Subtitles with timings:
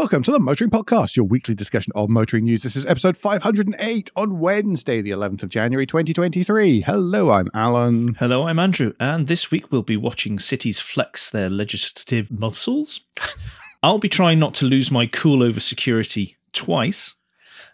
[0.00, 2.62] Welcome to the Motoring Podcast, your weekly discussion of motoring news.
[2.62, 6.80] This is episode 508 on Wednesday, the 11th of January, 2023.
[6.80, 8.14] Hello, I'm Alan.
[8.14, 13.02] Hello, I'm Andrew, and this week we'll be watching cities flex their legislative muscles.
[13.82, 17.12] I'll be trying not to lose my cool over security twice,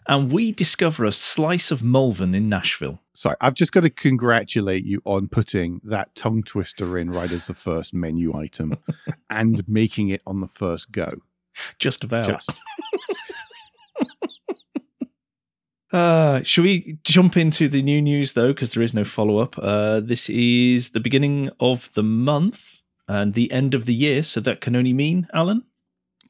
[0.05, 2.99] and we discover a slice of Malvern in Nashville.
[3.13, 7.47] Sorry, I've just got to congratulate you on putting that tongue twister in right as
[7.47, 8.73] the first menu item
[9.29, 11.21] and making it on the first go.
[11.79, 12.25] Just about.
[12.25, 12.51] Just.
[15.91, 18.53] Uh, should we jump into the new news though?
[18.53, 19.57] Because there is no follow up.
[19.57, 24.41] Uh, this is the beginning of the month and the end of the year, so
[24.41, 25.63] that can only mean, Alan?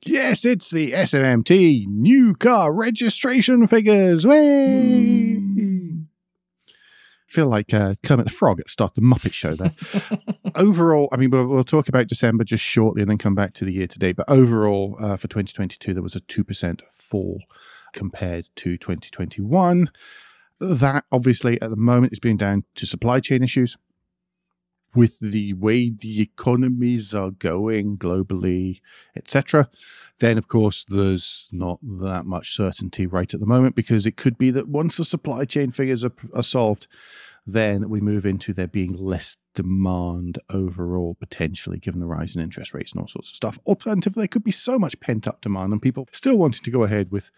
[0.06, 4.28] Yes, it's the SMMT new car registration figures.
[4.28, 5.77] Way!
[7.27, 9.76] Feel like uh, Kermit the Frog at the start of the Muppet Show there.
[10.55, 13.66] overall, I mean, we'll, we'll, talk about December just shortly and then come back to
[13.66, 14.16] the year to date.
[14.16, 17.41] But overall, uh, for 2022, there was a 2% fall
[17.91, 19.92] compared to 2021.
[20.59, 23.78] That obviously at the moment is being down to supply chain issues
[24.98, 28.81] with the way the economies are going globally,
[29.16, 29.70] etc.,
[30.20, 34.38] then of course there's not that much certainty right at the moment because it could
[34.38, 36.88] be that once the supply chain figures are, are solved,
[37.45, 42.73] then we move into there being less demand overall, potentially, given the rise in interest
[42.73, 43.59] rates and all sorts of stuff.
[43.66, 46.84] Alternatively, there could be so much pent up demand and people still wanting to go
[46.84, 47.30] ahead with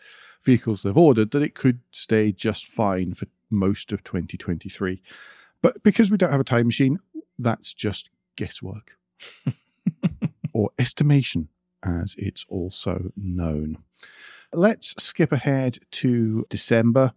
[0.42, 5.02] vehicles they've ordered that it could stay just fine for most of 2023.
[5.62, 7.00] But because we don't have a time machine,
[7.40, 8.98] that's just guesswork
[10.54, 11.48] or estimation,
[11.84, 13.78] as it's also known.
[14.54, 17.14] Let's skip ahead to December.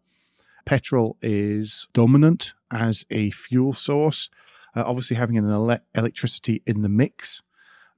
[0.65, 4.31] Petrol is dominant as a fuel source.
[4.77, 7.43] Uh, obviously, having an ele- electricity in the mix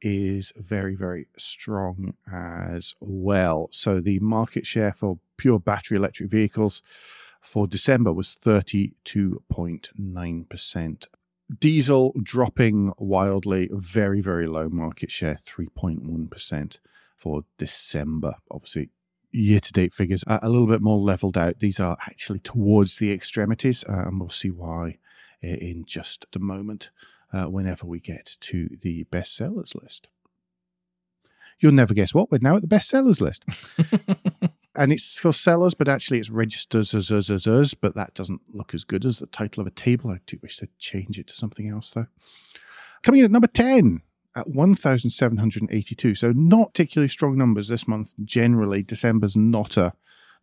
[0.01, 3.69] is very, very strong as well.
[3.71, 6.81] So, the market share for pure battery electric vehicles
[7.41, 11.07] for December was 32.9%.
[11.59, 16.79] Diesel dropping wildly, very, very low market share, 3.1%
[17.17, 18.35] for December.
[18.51, 18.91] Obviously,
[19.31, 21.61] year to date figures are a little bit more leveled out.
[21.61, 24.99] These are actually towards the extremities, uh, and we'll see why
[25.43, 26.91] in just a moment
[27.33, 30.09] uh, whenever we get to the bestsellers list.
[31.61, 33.45] You'll never guess what, we're now at the bestsellers list.
[34.77, 38.43] and it's for sellers, but actually it's registers as us as us, but that doesn't
[38.53, 40.11] look as good as the title of a table.
[40.11, 42.07] I do wish they'd change it to something else though.
[43.03, 44.03] Coming in at number 10
[44.37, 46.15] at 1,782.
[46.15, 48.15] So not particularly strong numbers this month.
[48.25, 49.95] Generally, December's not a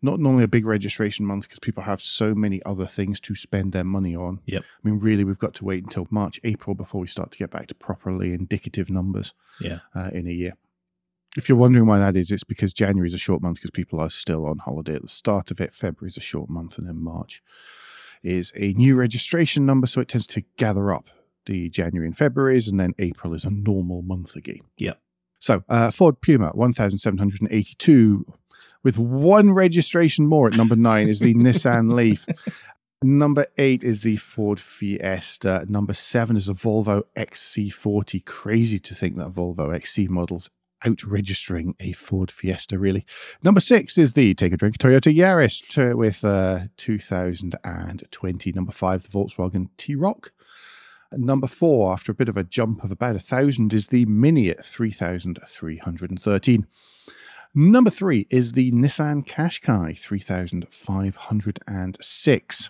[0.03, 3.71] not normally a big registration month because people have so many other things to spend
[3.71, 4.39] their money on.
[4.47, 4.63] Yep.
[4.63, 7.51] I mean, really, we've got to wait until March, April before we start to get
[7.51, 9.33] back to properly indicative numbers.
[9.59, 9.79] Yeah.
[9.95, 10.57] Uh, in a year.
[11.37, 13.99] If you're wondering why that is, it's because January is a short month because people
[13.99, 15.71] are still on holiday at the start of it.
[15.71, 17.41] February is a short month, and then March
[18.21, 21.09] is a new registration number, so it tends to gather up
[21.45, 24.61] the January and February's, and then April is a normal month again.
[24.77, 24.93] Yeah.
[25.39, 28.25] So uh, Ford Puma, 1,782,
[28.83, 32.27] with one registration more at number nine is the Nissan Leaf.
[33.03, 35.65] Number eight is the Ford Fiesta.
[35.67, 38.23] Number seven is a Volvo XC40.
[38.25, 40.51] Crazy to think that Volvo XC models
[40.85, 43.05] out registering a Ford Fiesta, really.
[43.43, 48.51] Number six is the Take a Drink Toyota Yaris to, with uh, 2020.
[48.51, 50.31] Number five, the Volkswagen T-Roc.
[51.13, 54.49] Number four, after a bit of a jump of about a thousand, is the Mini
[54.49, 56.67] at 3,313.
[57.53, 62.69] Number three is the Nissan Qashqai 3,506.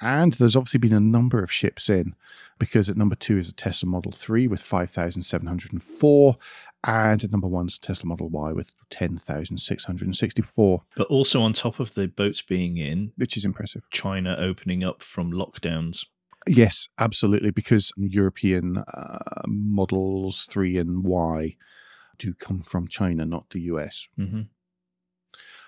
[0.00, 2.16] And there's obviously been a number of ships in
[2.58, 6.36] because at number two is a Tesla Model 3 with 5,704.
[6.84, 10.82] And number one is Tesla Model Y with 10,664.
[10.96, 13.82] But also on top of the boats being in, which is impressive.
[13.90, 16.06] China opening up from lockdowns.
[16.46, 17.50] Yes, absolutely.
[17.50, 21.56] Because European uh, models 3 and Y
[22.16, 24.08] do come from China, not the US.
[24.18, 24.42] Mm-hmm.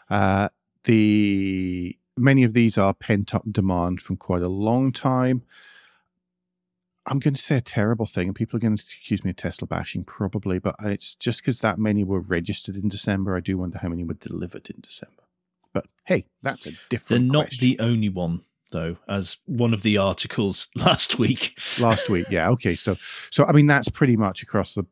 [0.08, 0.48] Uh,
[0.84, 5.42] the many of these are pent up demand from quite a long time.
[7.06, 9.36] I'm going to say a terrible thing, and people are going to accuse me of
[9.36, 13.36] Tesla bashing, probably, but uh, it's just because that many were registered in December.
[13.36, 15.22] I do wonder how many were delivered in December.
[15.72, 17.08] But hey, that's a different.
[17.24, 17.68] They're not question.
[17.68, 21.58] the only one, though, as one of the articles last week.
[21.78, 22.76] last week, yeah, okay.
[22.76, 22.96] So,
[23.30, 24.86] so I mean, that's pretty much across the.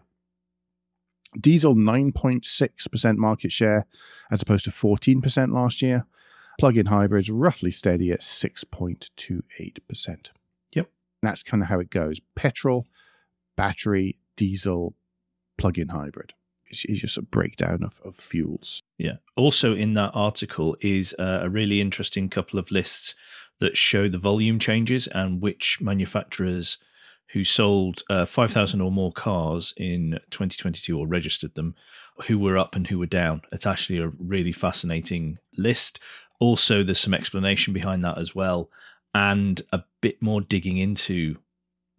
[1.40, 3.88] Diesel, 9.6% market share
[4.30, 6.06] as opposed to 14% last year.
[6.60, 10.28] Plug in hybrids, roughly steady at 6.28%.
[10.74, 10.90] Yep.
[11.22, 12.86] That's kind of how it goes petrol,
[13.56, 14.96] battery, diesel,
[15.58, 16.34] plug in hybrid.
[16.68, 18.82] It's, it's just a breakdown of, of fuels.
[18.98, 19.18] Yeah.
[19.36, 23.14] Also, in that article is uh, a really interesting couple of lists
[23.60, 26.78] that show the volume changes and which manufacturers
[27.34, 31.76] who sold uh, 5,000 or more cars in 2022 or registered them,
[32.28, 33.42] who were up and who were down.
[33.52, 36.00] It's actually a really fascinating list.
[36.40, 38.70] Also, there's some explanation behind that as well,
[39.14, 41.38] and a bit more digging into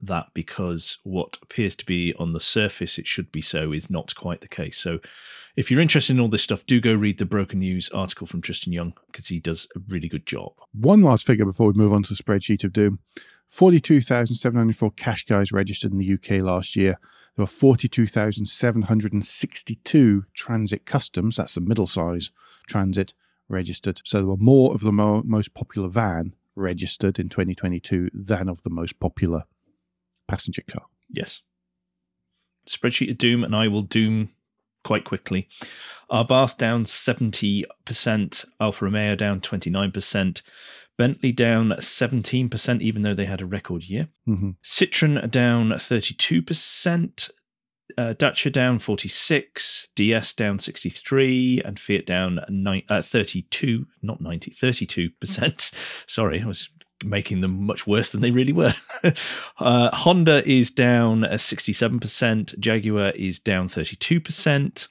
[0.01, 4.15] that because what appears to be on the surface it should be so is not
[4.15, 4.79] quite the case.
[4.79, 4.99] So,
[5.57, 8.43] if you're interested in all this stuff, do go read the Broken News article from
[8.43, 10.53] Tristan Young because he does a really good job.
[10.73, 12.99] One last figure before we move on to the spreadsheet of doom
[13.49, 16.99] 42,704 Qashqais registered in the UK last year.
[17.37, 22.33] There were 42,762 transit customs, that's the middle size
[22.67, 23.15] transit,
[23.49, 24.01] registered.
[24.05, 28.63] So there were more of the mo- most popular van registered in 2022 than of
[28.63, 29.45] the most popular
[30.27, 30.87] passenger car.
[31.11, 31.43] Yes.
[32.69, 34.31] Spreadsheet of Doom, and I will doom
[34.85, 35.49] quite quickly.
[36.11, 40.43] Abarth down 70%, Alfa Romeo down 29%,
[40.97, 44.09] Bentley down 17%, even though they had a record year.
[44.25, 47.31] hmm Citroen down 32%,
[47.97, 54.51] uh, Dacia down 46, DS down 63, and Fiat down ni- uh, 32, not 90,
[54.51, 55.73] 32%.
[56.07, 56.69] Sorry, I was
[57.05, 58.75] making them much worse than they really were.
[59.59, 64.89] uh, Honda is down uh, 67%, Jaguar is down 32%.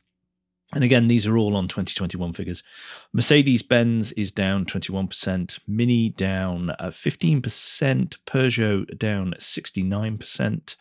[0.74, 2.64] And again, these are all on 2021 figures.
[3.14, 7.42] Mercedes Benz is down 21%, Mini down uh, 15%,
[8.25, 10.75] Peugeot down 69%,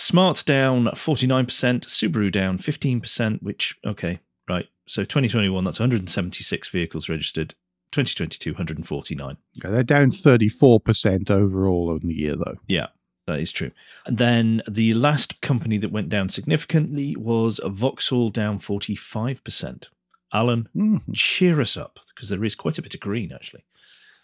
[0.00, 1.48] Smart down 49%,
[1.88, 4.66] Subaru down 15%, which, okay, right.
[4.86, 7.56] So 2021, that's 176 vehicles registered.
[7.90, 9.36] 2022, 149.
[9.54, 12.58] Yeah, they're down 34% overall on the year, though.
[12.68, 12.86] Yeah,
[13.26, 13.72] that is true.
[14.06, 19.88] And then the last company that went down significantly was Vauxhall down 45%.
[20.32, 21.12] Alan, Mhm.
[21.12, 23.64] cheer us up because there is quite a bit of green actually.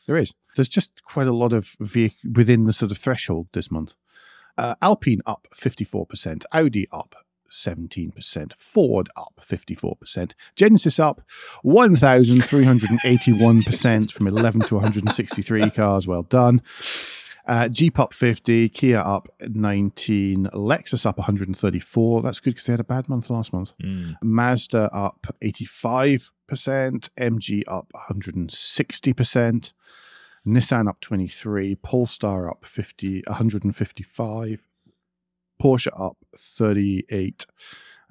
[0.07, 0.35] There is.
[0.55, 3.95] There's just quite a lot of vehic- within the sort of threshold this month.
[4.57, 7.17] Uh, Alpine up 54%, Audi up
[7.51, 11.21] 17%, Ford up 54%, Genesis up
[11.65, 16.07] 1,381% from 11 to 163 cars.
[16.07, 16.63] Well done.
[17.47, 22.23] Uh, Jeep up 50, Kia up 19, Lexus up 134.
[22.23, 23.73] That's good because they had a bad month last month.
[23.83, 24.17] Mm.
[24.23, 29.73] Mazda up 85%, MG up 160%,
[30.47, 34.61] Nissan up 23, Polestar up 50, 155,
[35.63, 37.47] Porsche up 38,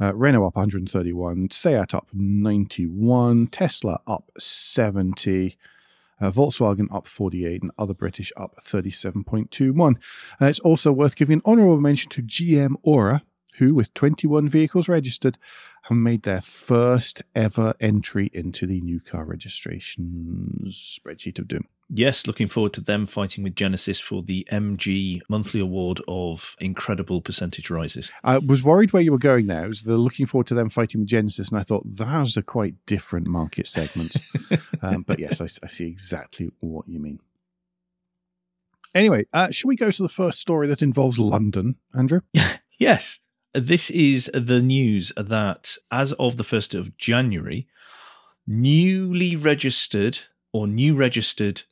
[0.02, 5.58] uh, Renault up 131, Seat up 91, Tesla up 70,
[6.20, 9.96] uh, Volkswagen up 48, and other British up 37.21.
[10.42, 13.22] Uh, it's also worth giving an honourable mention to GM Ora,
[13.58, 15.38] who, with 21 vehicles registered,
[15.84, 21.68] have made their first ever entry into the new car registrations spreadsheet of doom.
[21.90, 27.22] Yes, looking forward to them fighting with Genesis for the MG monthly award of incredible
[27.22, 28.10] percentage rises.
[28.24, 29.66] I was worried where you were going there.
[29.66, 32.42] I was the looking forward to them fighting with Genesis, and I thought those are
[32.42, 34.18] quite different market segments.
[34.82, 37.20] um, but yes, I, I, see exactly what you mean.
[38.96, 42.22] Anyway, uh, should we go to the first story that involves London, Andrew?
[42.80, 43.20] yes.
[43.54, 47.68] This is the news that as of the 1st of January,
[48.48, 50.20] newly registered
[50.52, 51.64] or new registered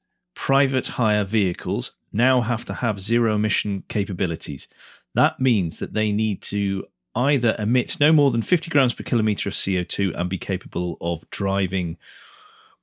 [0.42, 4.68] private hire vehicles now have to have zero emission capabilities.
[5.14, 9.50] That means that they need to either emit no more than 50 grams per kilometer
[9.50, 11.98] of CO2 and be capable of driving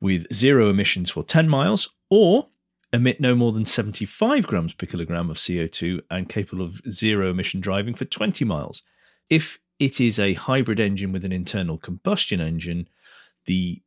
[0.00, 2.46] with zero emissions for 10 miles, or
[2.92, 7.60] emit no more than 75 grams per kilogram of CO2 and capable of zero emission
[7.60, 8.82] driving for 20 miles.
[9.28, 12.88] If it is a hybrid engine with an internal combustion engine,
[13.46, 13.82] the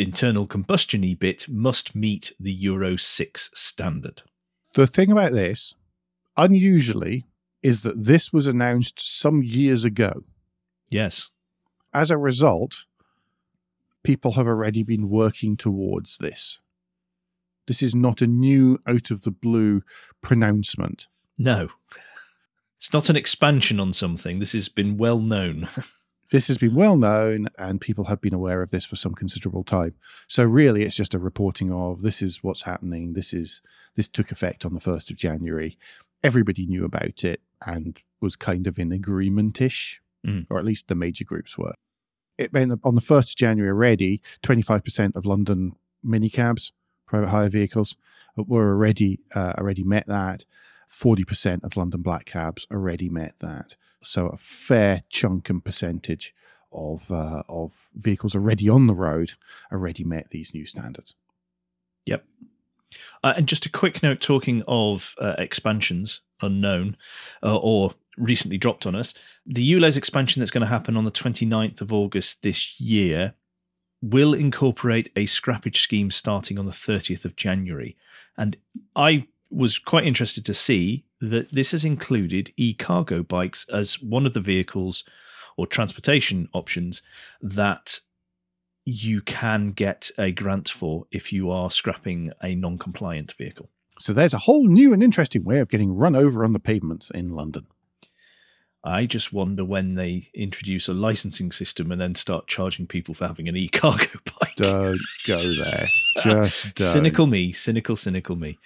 [0.00, 4.22] internal combustion bit must meet the Euro 6 standard.
[4.74, 5.74] The thing about this,
[6.36, 7.26] unusually,
[7.62, 10.24] is that this was announced some years ago.
[10.90, 11.28] Yes.
[11.92, 12.84] As a result,
[14.02, 16.58] people have already been working towards this.
[17.66, 19.82] This is not a new, out of the blue
[20.22, 21.08] pronouncement.
[21.38, 21.68] No.
[22.78, 24.38] It's not an expansion on something.
[24.38, 25.68] This has been well known.
[26.30, 29.64] this has been well known and people have been aware of this for some considerable
[29.64, 29.94] time.
[30.28, 33.12] So really it's just a reporting of this is what's happening.
[33.14, 33.62] This is
[33.96, 35.76] this took effect on the 1st of January.
[36.22, 40.46] Everybody knew about it and was kind of in agreement-ish, Mm.
[40.50, 41.72] or at least the major groups were.
[42.36, 46.72] It meant on the 1st of January already, 25% of London minicabs,
[47.06, 47.96] private hire vehicles,
[48.36, 50.44] were already uh, already met that.
[50.90, 53.76] 40% of London black cabs already met that.
[54.02, 56.34] So a fair chunk and percentage
[56.72, 59.32] of uh, of vehicles already on the road
[59.72, 61.14] already met these new standards.
[62.06, 62.24] Yep.
[63.22, 66.96] Uh, and just a quick note talking of uh, expansions unknown
[67.42, 69.14] uh, or recently dropped on us,
[69.46, 73.34] the ULEZ expansion that's going to happen on the 29th of August this year
[74.02, 77.96] will incorporate a scrappage scheme starting on the 30th of January.
[78.36, 78.56] And
[78.96, 84.26] I was quite interested to see that this has included e cargo bikes as one
[84.26, 85.04] of the vehicles
[85.56, 87.02] or transportation options
[87.42, 88.00] that
[88.84, 93.68] you can get a grant for if you are scrapping a non compliant vehicle.
[93.98, 97.10] So there's a whole new and interesting way of getting run over on the pavements
[97.10, 97.66] in London.
[98.82, 103.26] I just wonder when they introduce a licensing system and then start charging people for
[103.26, 104.06] having an e cargo
[104.40, 104.56] bike.
[104.56, 105.88] Don't go there.
[106.22, 106.92] Just don't.
[106.92, 108.58] cynical me, cynical, cynical me.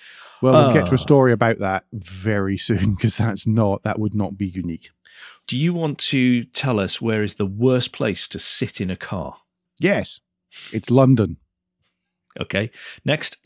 [0.52, 0.94] Well, we'll get to Ah.
[0.94, 4.90] a story about that very soon because that's not that would not be unique.
[5.46, 8.96] Do you want to tell us where is the worst place to sit in a
[8.96, 9.38] car?
[9.78, 10.20] Yes,
[10.72, 11.38] it's London.
[12.40, 12.70] Okay,
[13.04, 13.36] next.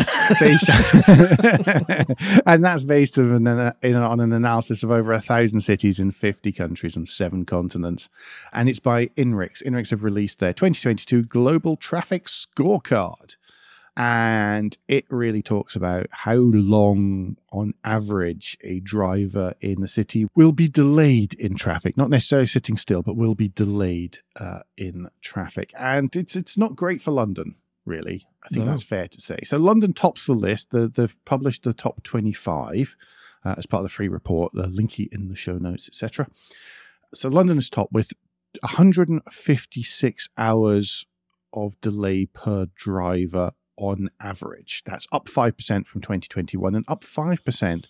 [0.40, 0.70] Based-
[2.46, 6.52] and that's based on an, on an analysis of over a thousand cities in 50
[6.52, 8.08] countries and seven continents.
[8.52, 9.62] And it's by INRIX.
[9.64, 13.36] INRIX have released their 2022 Global Traffic Scorecard.
[14.00, 20.52] And it really talks about how long, on average, a driver in the city will
[20.52, 21.96] be delayed in traffic.
[21.96, 25.72] Not necessarily sitting still, but will be delayed uh, in traffic.
[25.76, 28.24] And it's it's not great for London, really.
[28.44, 28.70] I think No.
[28.70, 29.40] that's fair to say.
[29.42, 30.70] So London tops the list.
[30.70, 32.94] The, they've published the top 25
[33.44, 34.52] uh, as part of the free report.
[34.54, 36.28] The linky in the show notes, etc.
[37.14, 38.12] So London is top with
[38.60, 41.04] 156 hours
[41.52, 44.82] of delay per driver on average.
[44.84, 47.86] That's up 5% from 2021 and up 5%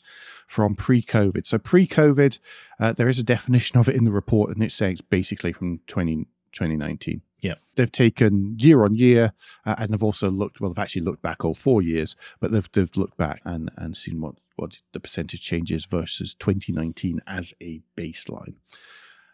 [0.47, 1.47] from pre COVID.
[1.47, 2.39] So, pre COVID,
[2.79, 5.81] uh, there is a definition of it in the report, and it says basically from
[5.87, 7.23] 20, 2019.
[7.41, 7.55] Yeah.
[7.77, 9.33] They've taken year on year,
[9.65, 12.69] uh, and they've also looked, well, they've actually looked back all four years, but they've,
[12.73, 17.55] they've looked back and, and seen what, what the percentage change is versus 2019 as
[17.61, 18.55] a baseline.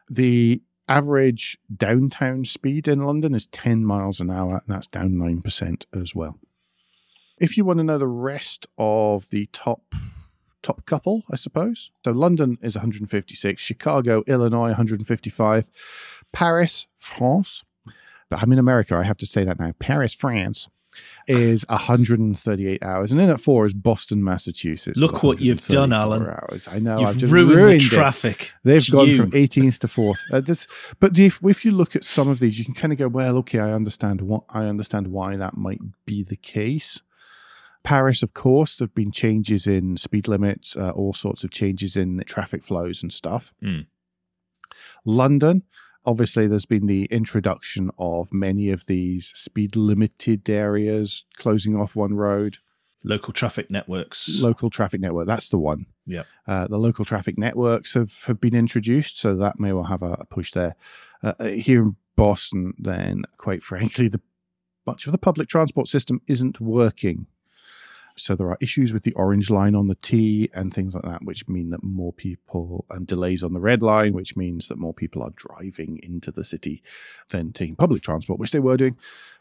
[0.09, 5.85] The average downtown speed in London is 10 miles an hour, and that's down 9%
[5.99, 6.39] as well.
[7.39, 9.95] If you want to know the rest of the top
[10.63, 11.91] top couple, I suppose.
[12.05, 15.69] So London is 156, Chicago, Illinois, 155,
[16.33, 17.65] Paris, France.
[18.31, 18.97] But I'm in America.
[18.97, 19.73] I have to say that now.
[19.79, 20.69] Paris, France
[21.27, 24.99] is 138 hours, and then at four is Boston, Massachusetts.
[24.99, 26.23] Look what you've done, Alan.
[26.27, 26.69] Hours.
[26.71, 26.99] I know.
[26.99, 27.91] You've I've just ruined, ruined the it.
[27.91, 28.53] traffic.
[28.63, 29.17] They've It's gone you.
[29.17, 30.21] from 18th to fourth.
[30.33, 30.67] Uh, that's,
[31.01, 33.37] but if, if you look at some of these, you can kind of go, well,
[33.39, 37.03] okay, I understand what I understand why that might be the case.
[37.83, 41.97] Paris, of course, there have been changes in speed limits, uh, all sorts of changes
[41.97, 43.53] in traffic flows and stuff.
[43.63, 43.87] Mm.
[45.05, 45.63] London,
[46.05, 52.15] obviously, there's been the introduction of many of these speed limited areas closing off one
[52.15, 52.59] road
[53.07, 54.41] Local traffic networks.
[54.41, 55.27] local traffic network.
[55.27, 55.87] That's the one.
[56.07, 56.23] Yeah.
[56.47, 60.13] Uh, the local traffic networks have, have been introduced, so that may well have a,
[60.21, 60.75] a push there.
[61.23, 64.21] Uh, uh, here in Boston, then, quite frankly, the
[64.87, 67.27] much of the public transport system isn't working.
[68.17, 71.25] So there are issues with the orange line on the T and things like that,
[71.25, 74.95] which mean that more people and delays on the red line, which means that more
[74.95, 76.83] people are driving into the city
[77.31, 78.97] than taking public transport, which they were doing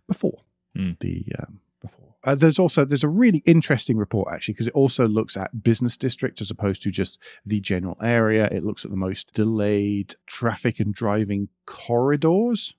[0.07, 0.41] before
[0.75, 0.93] Hmm.
[1.01, 2.15] the um, before.
[2.23, 5.95] Uh, there's also there's a really interesting report actually because it also looks at business
[5.97, 8.47] district as opposed to just the general area.
[8.51, 12.73] It looks at the most delayed traffic and driving corridors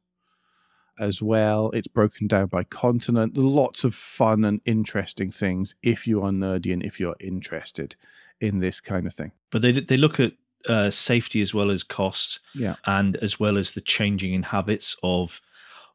[0.99, 1.71] as well.
[1.71, 3.37] It's broken down by continent.
[3.37, 7.97] Lots of fun and interesting things if you are nerdy and if you're interested
[8.41, 9.33] in this kind of thing.
[9.51, 10.33] But they they look at
[10.69, 12.77] uh, safety as well as cost, Yeah.
[12.87, 15.41] and as well as the changing in habits of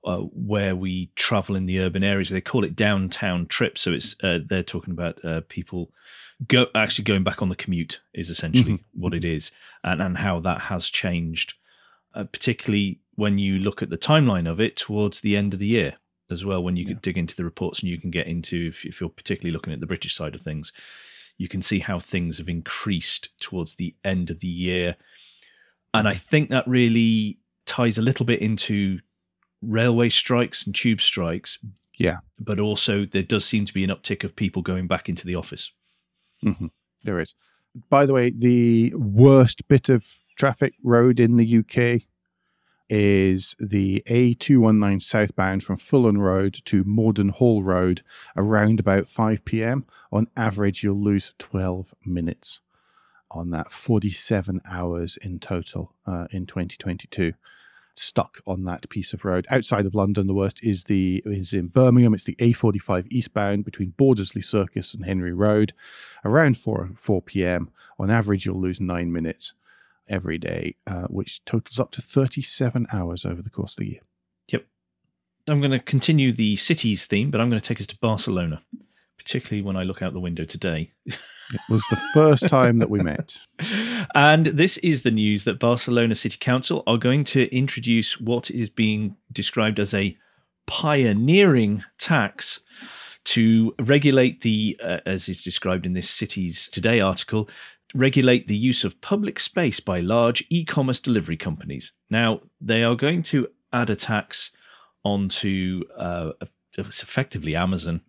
[0.05, 2.29] uh, where we travel in the urban areas.
[2.29, 3.81] They call it downtown trips.
[3.81, 5.91] So it's uh, they're talking about uh, people
[6.47, 8.83] go actually going back on the commute is essentially Mhm.
[8.93, 9.51] what it is,
[9.83, 11.53] and and how that has changed,
[12.13, 15.67] uh, particularly when you look at the timeline of it towards the end of the
[15.67, 15.95] year
[16.31, 16.63] as well.
[16.63, 16.95] When you Yeah.
[17.01, 19.79] dig into the reports and you can get into if, if you're particularly looking at
[19.79, 20.71] the British side of things
[21.41, 24.97] you can see how things have increased towards the end of the year.
[25.93, 28.99] And I think that really ties a little bit into
[29.61, 31.57] railway strikes and tube strikes.
[31.97, 32.17] Yeah.
[32.39, 35.35] But also, there does seem to be an uptick of people going back into the
[35.35, 35.71] office.
[36.43, 36.67] hmm
[37.05, 37.35] There is.
[37.89, 40.05] By the way, the worst bit of
[40.37, 42.01] traffic road in the UK
[42.89, 48.01] is the A219 southbound from Fulham Road to Morden Hall Road
[48.35, 49.85] around about 5 p.m.
[50.11, 52.61] On average, you'll lose 12 minutes
[53.31, 57.33] on that, 47 hours in total uh, in 2022.
[57.93, 59.45] Stuck on that piece of road.
[59.49, 62.13] Outside of London, the worst is the is in Birmingham.
[62.13, 65.73] It's the A45 eastbound between Bordesley Circus and Henry Road
[66.23, 67.71] around 4, 4 p.m.
[67.99, 69.53] On average, you'll lose nine minutes
[70.09, 74.01] every day, uh, which totals up to 37 hours over the course of the year.
[74.49, 74.65] Yep.
[75.47, 78.63] I'm going to continue the cities theme, but I'm going to take us to Barcelona,
[79.17, 80.93] particularly when I look out the window today.
[81.51, 83.37] It was the first time that we met.
[84.15, 88.69] and this is the news that Barcelona City Council are going to introduce what is
[88.69, 90.15] being described as a
[90.67, 92.59] pioneering tax
[93.25, 97.49] to regulate the, uh, as is described in this Cities Today article,
[97.93, 101.91] regulate the use of public space by large e commerce delivery companies.
[102.09, 104.51] Now, they are going to add a tax
[105.03, 106.31] onto uh,
[106.77, 108.01] it's effectively Amazon.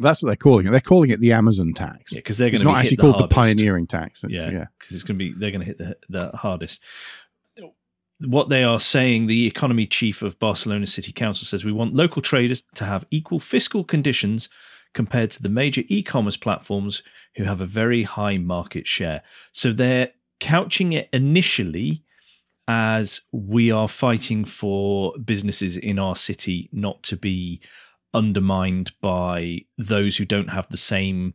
[0.00, 0.70] That's what they're calling it.
[0.70, 2.12] They're calling it the Amazon tax.
[2.12, 3.30] Yeah, because they're going it's to not be actually the called hardest.
[3.30, 4.24] the pioneering tax.
[4.24, 4.64] It's, yeah, yeah.
[4.78, 6.80] because it's going to be they're going to hit the, the hardest.
[8.20, 12.22] What they are saying, the economy chief of Barcelona City Council says we want local
[12.22, 14.48] traders to have equal fiscal conditions
[14.94, 17.02] compared to the major e-commerce platforms
[17.36, 19.22] who have a very high market share.
[19.52, 22.04] So they're couching it initially
[22.66, 27.60] as we are fighting for businesses in our city not to be
[28.14, 31.34] undermined by those who don't have the same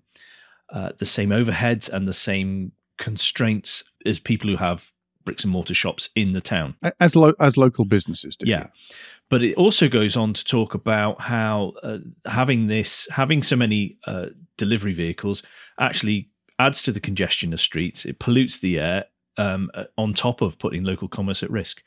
[0.71, 4.91] uh, the same overheads and the same constraints as people who have
[5.25, 6.75] bricks and mortar shops in the town.
[6.99, 8.49] As lo- as local businesses do.
[8.49, 8.67] Yeah.
[9.29, 13.97] But it also goes on to talk about how uh, having this, having so many
[14.07, 14.27] uh,
[14.57, 15.43] delivery vehicles,
[15.79, 18.05] actually adds to the congestion of streets.
[18.05, 19.05] It pollutes the air,
[19.37, 21.81] um, uh, on top of putting local commerce at risk.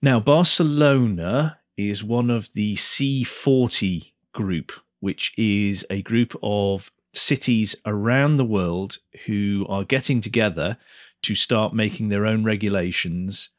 [0.00, 8.36] Now, Barcelona is one of the C40 group, which is a group of cities around
[8.36, 10.78] the world who are getting together
[11.22, 13.50] to start making their own regulations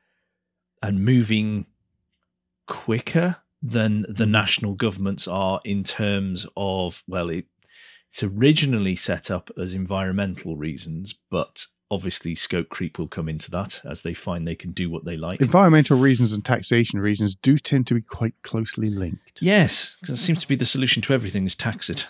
[0.82, 1.66] and moving
[2.68, 4.32] quicker than the mm-hmm.
[4.32, 7.46] national governments are in terms of well it,
[8.12, 13.80] it's originally set up as environmental reasons but obviously scope creep will come into that
[13.86, 17.58] as they find they can do what they like Environmental reasons and taxation reasons do
[17.58, 19.42] tend to be quite closely linked.
[19.42, 22.08] yes because it seems to be the solution to everything is tax it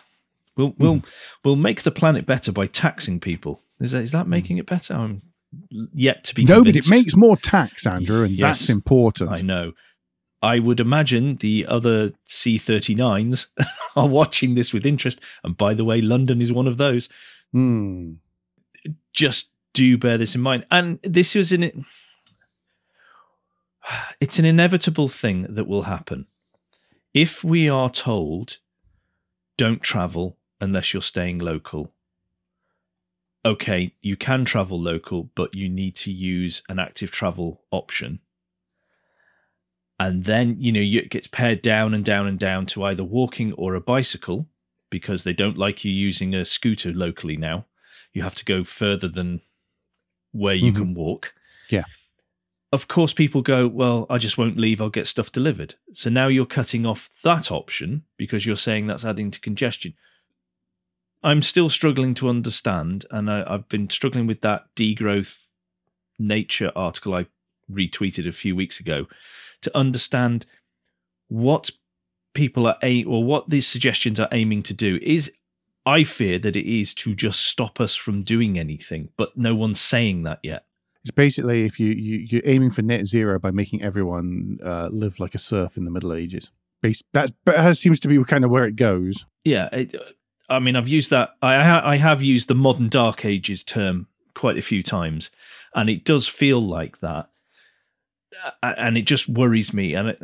[0.55, 1.05] We'll we'll hmm.
[1.43, 3.61] we'll make the planet better by taxing people.
[3.79, 4.31] Is that is that hmm.
[4.31, 4.93] making it better?
[4.93, 5.21] I'm
[5.69, 8.59] yet to be No, but it makes more tax, Andrew, and Yes.
[8.59, 9.31] that's important.
[9.31, 9.73] I know.
[10.41, 13.45] I would imagine the other C39s
[13.95, 15.21] are watching this with interest.
[15.43, 17.07] And by the way, London is one of those.
[17.53, 18.13] Hmm.
[19.13, 20.65] Just do bear this in mind.
[20.69, 21.85] And this is an
[24.19, 26.25] it's an inevitable thing that will happen.
[27.13, 28.57] If we are told
[29.57, 31.92] don't travel unless you're staying local.
[33.45, 38.19] Okay, you can travel local, but you need to use an active travel option.
[39.99, 43.53] And then, you know, it gets pared down and down and down to either walking
[43.53, 44.47] or a bicycle
[44.89, 47.65] because they don't like you using a scooter locally now.
[48.13, 49.41] You have to go further than
[50.31, 50.75] where you Mhm.
[50.75, 51.33] can walk.
[51.69, 51.83] Yeah.
[52.71, 55.75] Of course, people go, Well, I just won't leave, I'll get stuff delivered.
[55.93, 59.93] So now you're cutting off that option because you're saying that's adding to congestion.
[61.23, 65.45] I'm still struggling to understand, and I, I've been struggling with that degrowth
[66.19, 67.27] nature article I
[67.71, 69.07] retweeted a few weeks ago
[69.61, 70.45] to understand
[71.29, 71.71] what
[72.33, 74.99] people are aim or what these suggestions are aiming to do.
[75.01, 75.31] Is
[75.85, 79.81] I fear that it is to just stop us from doing anything, but no one's
[79.81, 80.65] saying that yet.
[81.01, 85.19] It's basically if you, you you're aiming for net zero by making everyone uh, live
[85.19, 86.51] like a serf in the Middle Ages.
[86.81, 89.25] Base that, that seems to be kind of where it goes.
[89.43, 89.95] Yeah, it,
[90.49, 91.31] I mean, I've used that.
[91.41, 95.29] I ha- I have used the modern Dark Ages term quite a few times,
[95.73, 97.29] and it does feel like that,
[98.61, 100.21] and it just worries me, and it,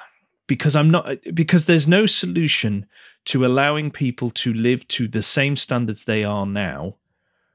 [0.46, 2.86] because I'm not because there's no solution
[3.26, 6.94] to allowing people to live to the same standards they are now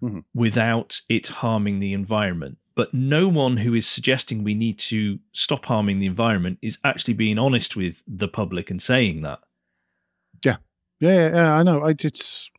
[0.03, 0.23] Mhm.
[0.33, 2.57] without it harming the environment.
[2.75, 7.13] But no one who is suggesting we need to stop harming the environment is actually
[7.13, 9.39] being honest with the public and saying that.
[11.01, 11.81] Yeah, yeah, I know.
[11.81, 12.49] I, it's,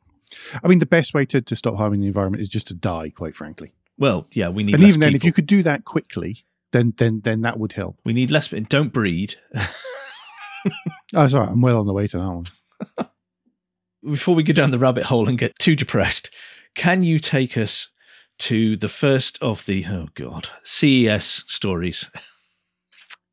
[0.62, 3.09] I mean, the best way to, to stop harming the environment is just to die,
[3.09, 3.72] quite frankly.
[3.96, 4.74] Well, yeah, we need.
[4.74, 7.98] and even then, if you could do that quickly, then then then that would help.
[8.05, 8.48] We need less.
[8.48, 9.37] Don't breed.
[11.14, 13.09] Oh, sorry, I'm well on the way to that one.
[14.12, 16.31] Before we go down the rabbit hole and get too depressed,
[16.74, 17.88] can you take us
[18.38, 22.09] to the first of the oh god CES stories?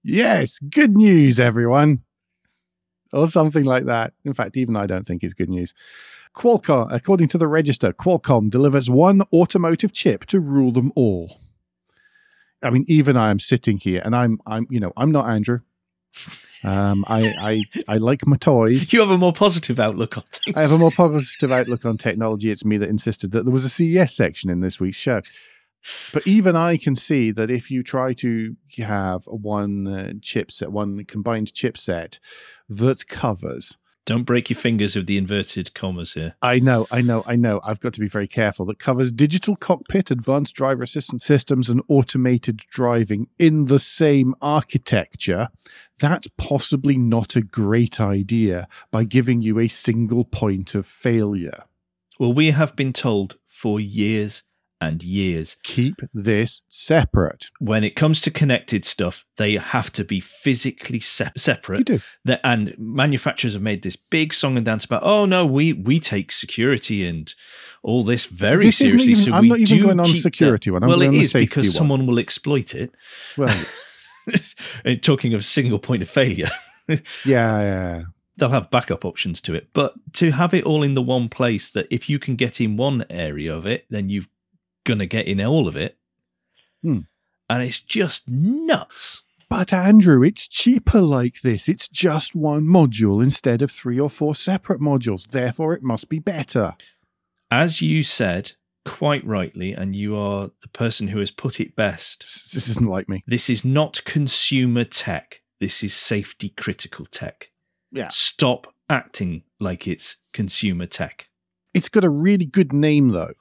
[0.03, 2.03] Yes, good news, everyone.
[3.11, 4.13] Or something like that.
[4.23, 5.73] In fact, even I don't think it's good news.
[6.35, 11.39] Qualcomm, according to the register, Qualcomm delivers one automotive chip to rule them all.
[12.61, 15.59] I mean, even I am sitting here and I'm, I'm, you know, I'm not Andrew.
[16.63, 18.91] Um, I, I, I like my toys.
[18.91, 20.57] You have a more positive outlook on things.
[20.57, 22.51] I have a more positive outlook on technology.
[22.51, 25.21] It's me that insisted that there was a CES section in this week's show.
[26.13, 31.05] But even I can see that if you try to have one uh, chipset, one
[31.05, 32.19] combined chipset
[32.67, 33.77] that covers,
[34.09, 36.33] Don't break your fingers with the inverted commas here.
[36.41, 39.55] I know, I know, I know, I've got to be very careful, that covers digital
[39.55, 45.49] cockpit, advanced driver assistance systems, and automated driving in the same architecture,
[45.99, 51.65] that's possibly not a great idea by giving you a single point of failure.
[52.17, 54.41] Well, we have been told for years
[54.81, 57.47] and years keep this separate.
[57.59, 61.85] when it comes to connected stuff, they have to be physically se- You separate.
[61.85, 61.99] do.
[62.25, 65.99] that and manufacturers have made this big song and dance about oh no we we
[65.99, 67.33] take security and
[67.83, 70.73] all this very This seriously even- so I'm not even going on security that.
[70.73, 71.71] one, I'm well going it on is safety because one.
[71.73, 72.91] someone will exploit it
[73.37, 73.65] Well,
[74.85, 76.49] eh, talking of single point of failure
[76.87, 78.03] yeah, yeah.
[78.37, 81.69] they'll have backup options to it but to have it all in the one place
[81.71, 84.09] that if you can get in one area of it then
[84.89, 85.97] you're gonna get in all of it
[86.81, 87.01] Hmm.
[87.49, 91.67] and it's just nuts But Andrew, it's cheaper like this.
[91.67, 95.29] It's just one module instead of three or four separate modules.
[95.31, 96.75] Therefore, it must be better.
[97.51, 98.53] as you said
[98.85, 102.21] quite rightly and you are the person who has put it best
[102.53, 103.23] This isn't like me.
[103.27, 105.41] This is not consumer tech.
[105.59, 107.49] This is safety critical tech.
[107.91, 108.09] Yeah.
[108.11, 111.27] Stop acting like it's consumer tech.
[111.73, 113.33] It's got a really good name, though.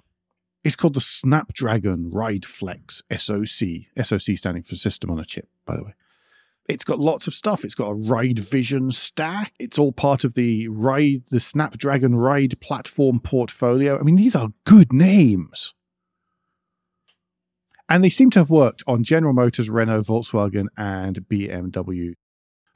[0.64, 3.68] It's called the Snapdragon Ride Flex SoC.
[4.02, 5.94] SoC standing for System on a Chip, by the way.
[6.68, 7.64] It's got lots of stuff.
[7.64, 9.54] It's got a Ride Vision stack.
[9.58, 13.98] It's all part of the Ride, the Snapdragon Ride platform portfolio.
[13.98, 15.72] I mean, these are good names.
[17.88, 22.14] And they seem to have worked on General Motors, Renault, Volkswagen, and BMW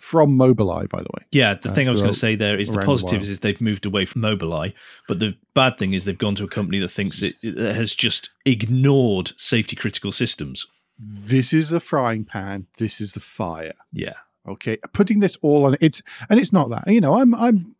[0.03, 1.25] from Mobileye, by the way.
[1.31, 3.29] Yeah, the Uh, thing I was going to say there is the around the positives
[3.29, 4.75] is they've moved away from Mobileye,
[5.07, 7.95] but the bad thing is they've gone to a company that thinks it, it has
[7.95, 10.67] just ignored safety critical systems.
[10.99, 12.67] This is the frying pan.
[12.79, 13.75] This is the fire.
[13.93, 14.15] Yeah.
[14.45, 16.89] Okay, putting this all on it's and it's not that.
[16.89, 17.77] You know, I'm I'm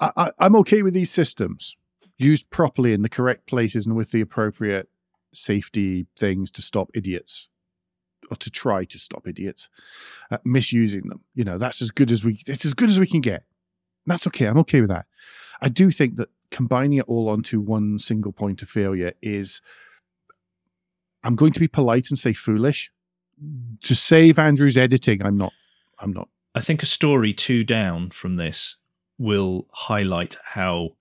[0.00, 1.76] I, I'm okay with these systems
[2.18, 4.88] used properly in the correct places and with the appropriate
[5.32, 7.46] safety things to stop idiots
[8.32, 9.68] or to try to stop idiots
[10.30, 11.20] uh, misusing them.
[11.34, 13.44] You know, that's as good as we it's as good as we can get.
[14.06, 14.46] That's okay.
[14.46, 15.04] I'm okay with that.
[15.60, 19.60] I do think that combining it all onto one single point of failure is
[21.22, 22.90] I'm going to be polite and say foolish.
[23.82, 25.52] To save Andrew's editing, I'm not
[26.00, 26.28] I'm not.
[26.54, 28.76] I think a story two down from this
[29.18, 30.96] will highlight how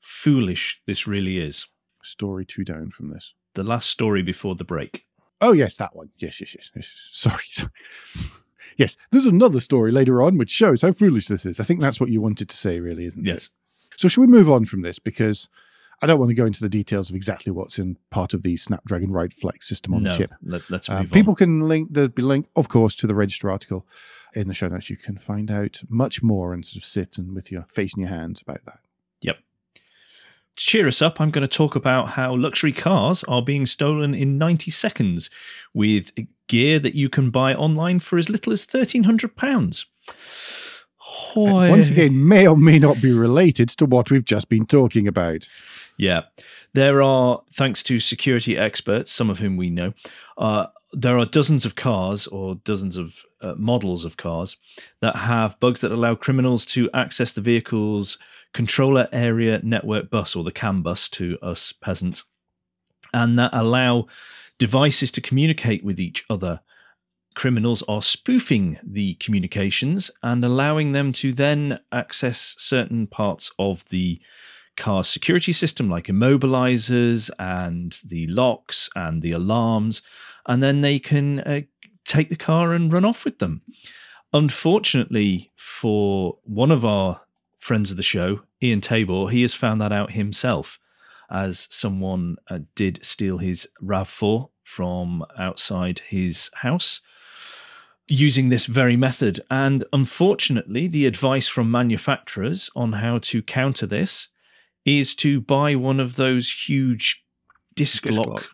[0.00, 1.66] foolish this really is.
[2.02, 3.34] Story two down from this.
[3.54, 5.04] The last story before the break.
[5.42, 6.10] Oh yes, that one.
[6.18, 6.70] Yes, yes, yes.
[6.74, 6.94] yes.
[7.12, 7.72] Sorry, sorry.
[8.78, 11.60] yes, there's another story later on which shows how foolish this is.
[11.60, 13.34] I think that's what you wanted to say, really, isn't Yes.
[13.36, 13.50] it?
[13.90, 13.98] Yes.
[13.98, 15.48] So should we move on from this because
[16.00, 18.56] I don't want to go into the details of exactly what's in part of the
[18.56, 20.32] Snapdragon Ride Flex system on no, the chip.
[20.42, 23.86] Let, us Uh, people can link there'll be link, of course, to the register article
[24.34, 24.88] in the show notes.
[24.90, 28.00] You can find out much more and sort of sit and with your face in
[28.00, 28.78] your hands about that.
[29.22, 29.38] To
[30.56, 34.38] cheer us up, I'm going to talk about how luxury cars are being stolen in
[34.38, 35.30] 90 seconds
[35.72, 36.10] with
[36.46, 39.84] gear that you can buy online for as little as £1,300.
[41.60, 45.08] And once again, may or may not be related to what we've just been talking
[45.08, 45.48] about.
[45.98, 46.22] Yeah.
[46.74, 49.94] There are, thanks to security experts, some of whom we know,
[50.38, 54.56] uh, there are dozens of cars or dozens of uh, models of cars
[55.00, 58.18] that have bugs that allow criminals to access the vehicle's
[58.52, 62.24] controller area network bus or the CAN bus to us peasants,
[63.12, 64.06] and that allow
[64.58, 66.60] devices to communicate with each other.
[67.34, 74.20] Criminals are spoofing the communications and allowing them to then access certain parts of the
[74.76, 80.02] car's security system, like immobilizers and the locks and the alarms,
[80.46, 81.60] and then they can uh,
[82.04, 83.62] take the car and run off with them.
[84.32, 87.22] Unfortunately, for one of our
[87.62, 90.80] friends of the show, Ian Tabor, he has found that out himself,
[91.30, 97.00] as someone uh, did steal his RAV4 from outside his house
[98.08, 99.44] using this very method.
[99.48, 104.26] And unfortunately, the advice from manufacturers on how to counter this
[104.84, 107.24] is to buy one of those huge
[107.76, 108.44] disc, Disc lock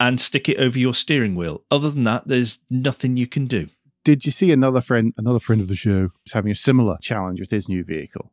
[0.00, 1.62] and stick it over your steering wheel.
[1.70, 3.68] Other than that, there's nothing you can do.
[4.02, 7.40] Did you see another friend, another friend of the show, was having a similar challenge
[7.40, 8.32] with his new vehicle?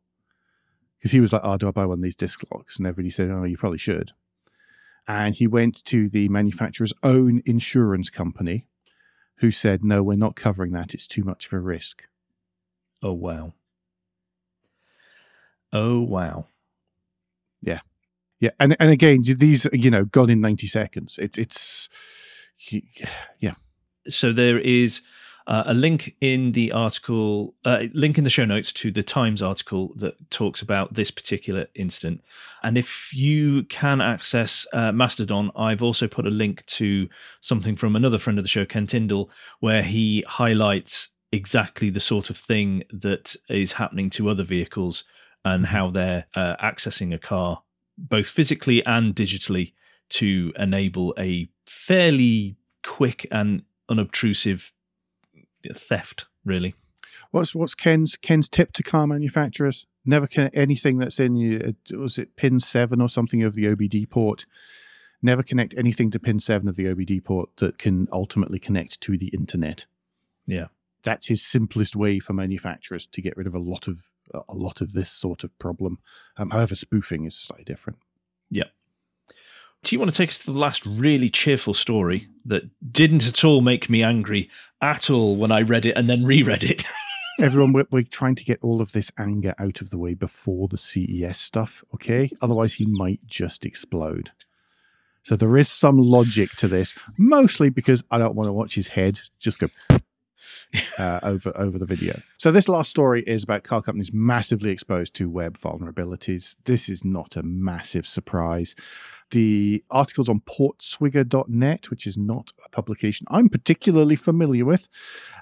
[0.98, 3.10] Because he was like, "Oh, do I buy one of these disc locks?" And everybody
[3.10, 4.12] said, "Oh, you probably should."
[5.06, 8.66] And he went to the manufacturer's own insurance company,
[9.36, 10.94] who said, "No, we're not covering that.
[10.94, 12.02] It's too much of a risk."
[13.02, 13.52] Oh, wow.
[15.72, 16.46] Oh, wow.
[17.60, 17.80] Yeah,
[18.40, 21.18] yeah, and and again, these you know gone in ninety seconds.
[21.20, 21.88] It's it's
[23.40, 23.54] yeah.
[24.08, 25.00] So there is
[25.48, 29.40] uh, a link in the article, uh, link in the show notes to the Times
[29.40, 32.20] article that talks about this particular incident.
[32.62, 37.08] And if you can access uh, Mastodon, I've also put a link to
[37.40, 42.28] something from another friend of the show, Ken Tindell, where he highlights exactly the sort
[42.28, 45.04] of thing that is happening to other vehicles
[45.46, 47.62] and how they're uh, accessing a car,
[47.96, 49.72] both physically and digitally,
[50.10, 54.72] to enable a fairly quick and unobtrusive
[55.74, 56.74] theft, really.
[57.30, 59.86] What's what's Ken's Ken's tip to car manufacturers?
[60.04, 61.74] Never connect anything that's in you.
[61.92, 64.46] Was it pin seven or something of the OBD port?
[65.20, 69.18] Never connect anything to pin seven of the OBD port that can ultimately connect to
[69.18, 69.86] the internet.
[70.46, 70.66] Yeah.
[71.02, 74.80] That's his simplest way for manufacturers to get rid of a lot of a lot
[74.80, 75.98] of this sort of problem.
[76.36, 77.98] Um, however, spoofing is slightly different.
[79.84, 83.44] Do you want to take us to the last really cheerful story that didn't at
[83.44, 84.50] all make me angry
[84.82, 86.84] at all when I read it and then reread it?
[87.40, 90.66] Everyone, we're, we're trying to get all of this anger out of the way before
[90.66, 92.30] the CES stuff, okay?
[92.42, 94.32] Otherwise, he might just explode.
[95.22, 98.88] So there is some logic to this, mostly because I don't want to watch his
[98.88, 99.68] head just go
[100.98, 102.20] uh, over over the video.
[102.36, 106.56] So this last story is about car companies massively exposed to web vulnerabilities.
[106.64, 108.74] This is not a massive surprise.
[109.30, 114.88] The article's on portswigger.net, which is not a publication I'm particularly familiar with,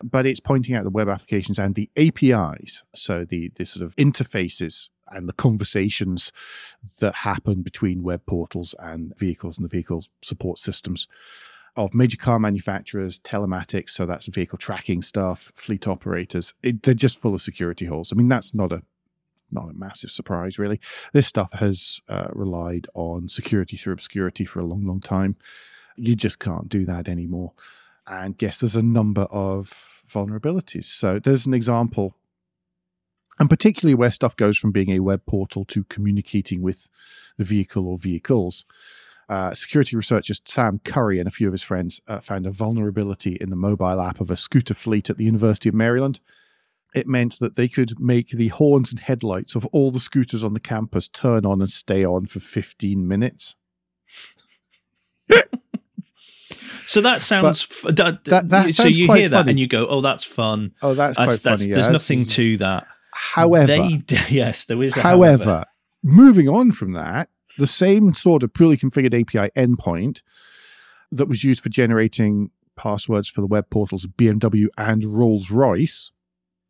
[0.02, 2.82] but it's pointing out the web applications and the APIs.
[2.94, 6.32] So the, the sort of interfaces and the conversations
[7.00, 11.06] that happen between web portals and vehicles and the vehicle support systems
[11.76, 16.54] of major car manufacturers, telematics, so that's vehicle tracking stuff, fleet operators.
[16.62, 18.12] It, they're just full of security holes.
[18.12, 18.82] I mean, that's not a
[19.52, 20.80] not a massive surprise, really.
[21.12, 25.36] This stuff has uh, relied on security through obscurity for a long, long time.
[25.96, 27.52] You just can't do that anymore.
[28.08, 30.86] And yes, there's a number of vulnerabilities.
[30.86, 32.16] So there's an example
[33.38, 36.88] and particularly where stuff goes from being a web portal to communicating with
[37.36, 38.64] the vehicle or vehicles.
[39.28, 43.36] Uh, security researchers Sam Curry and a few of his friends uh, found a vulnerability
[43.40, 46.20] in the mobile app of a scooter fleet at the University of Maryland.
[46.94, 50.54] It meant that they could make the horns and headlights of all the scooters on
[50.54, 53.56] the campus turn on and stay on for 15 minutes.
[56.86, 59.88] So that sounds that, that- that so sounds you quite hear that and you go,
[59.88, 61.72] "Oh, that's fun." Oh, that's quite That's, that's, funny.
[61.74, 62.86] there's nothing to that.
[63.12, 64.96] However, they, yes, there is.
[64.96, 65.64] A However,
[66.04, 70.22] moving on from that, the same sort of purely configured API endpoint
[71.10, 76.10] that was used for generating passwords for the web portals BMW and Rolls Royce,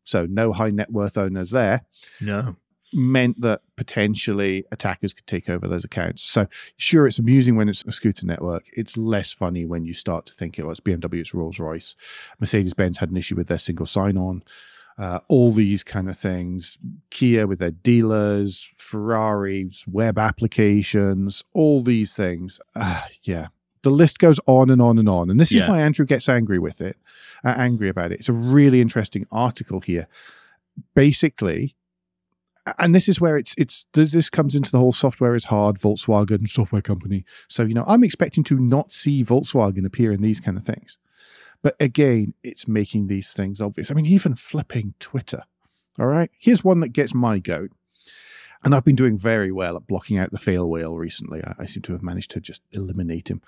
[0.03, 1.85] so no high net worth owners there,
[2.21, 2.55] no,
[2.93, 6.23] meant that potentially attackers could take over those accounts.
[6.23, 6.47] So,
[6.77, 8.65] sure, it's amusing when it's a scooter network.
[8.73, 11.95] It's less funny when you start to think, oh, it's BMW, it's Rolls Royce.
[12.39, 14.43] Mercedes Benz had an issue with their single sign on.
[14.97, 16.79] Uh, all these kind of things.
[17.11, 22.59] Kia with their dealers, Ferrari's web applications, all these things.
[22.75, 23.47] Uh, yeah.
[23.83, 25.29] The list goes on and on and on.
[25.29, 26.97] And this is why Andrew gets angry with it,
[27.45, 28.19] uh, angry about it.
[28.19, 30.07] It's a really interesting article here.
[30.95, 31.75] Basically,
[32.77, 35.77] and this is where it's it's this, this comes into the whole software is hard
[35.77, 37.25] Volkswagen software company.
[37.47, 40.97] So you know I'm expecting to not see Volkswagen appear in these kind of things,
[41.61, 43.91] but again it's making these things obvious.
[43.91, 45.43] I mean even flipping Twitter.
[45.99, 47.71] All right, here's one that gets my goat,
[48.63, 51.43] and I've been doing very well at blocking out the fail whale recently.
[51.43, 53.41] I, I seem to have managed to just eliminate him,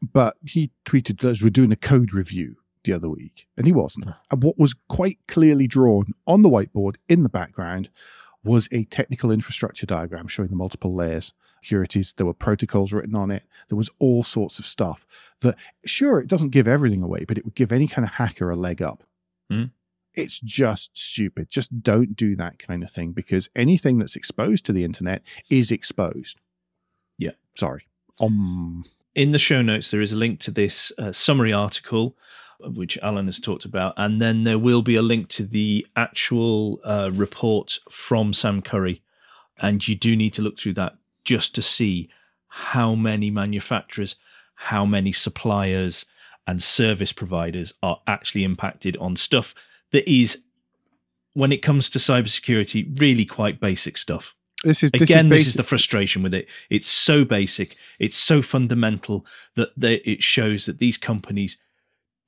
[0.00, 4.06] but he tweeted as we're doing a code review the other week, and he wasn't.
[4.30, 7.90] And what was quite clearly drawn on the whiteboard in the background
[8.42, 12.12] was a technical infrastructure diagram showing the multiple layers, securities.
[12.16, 13.44] There were protocols written on it.
[13.68, 15.06] There was all sorts of stuff
[15.42, 18.50] that, sure, it doesn't give everything away, but it would give any kind of hacker
[18.50, 19.04] a leg up.
[19.50, 19.64] Hmm.
[20.16, 21.50] It's just stupid.
[21.50, 25.70] Just don't do that kind of thing because anything that's exposed to the internet is
[25.70, 26.38] exposed.
[27.16, 27.32] Yeah.
[27.56, 27.86] Sorry.
[28.20, 28.84] Um.
[29.14, 32.14] in the show notes there is a link to this uh, summary article
[32.60, 36.78] which alan has talked about and then there will be a link to the actual
[36.84, 39.00] uh, report from sam curry
[39.58, 40.94] and you do need to look through that
[41.24, 42.08] just to see
[42.48, 44.16] how many manufacturers
[44.64, 46.04] how many suppliers
[46.46, 49.54] and service providers are actually impacted on stuff
[49.90, 50.42] that is
[51.32, 54.34] when it comes to cybersecurity really quite basic stuff.
[54.62, 56.46] This is this again is this is the frustration with it.
[56.68, 59.24] It's so basic it's so fundamental
[59.56, 61.56] that they, it shows that these companies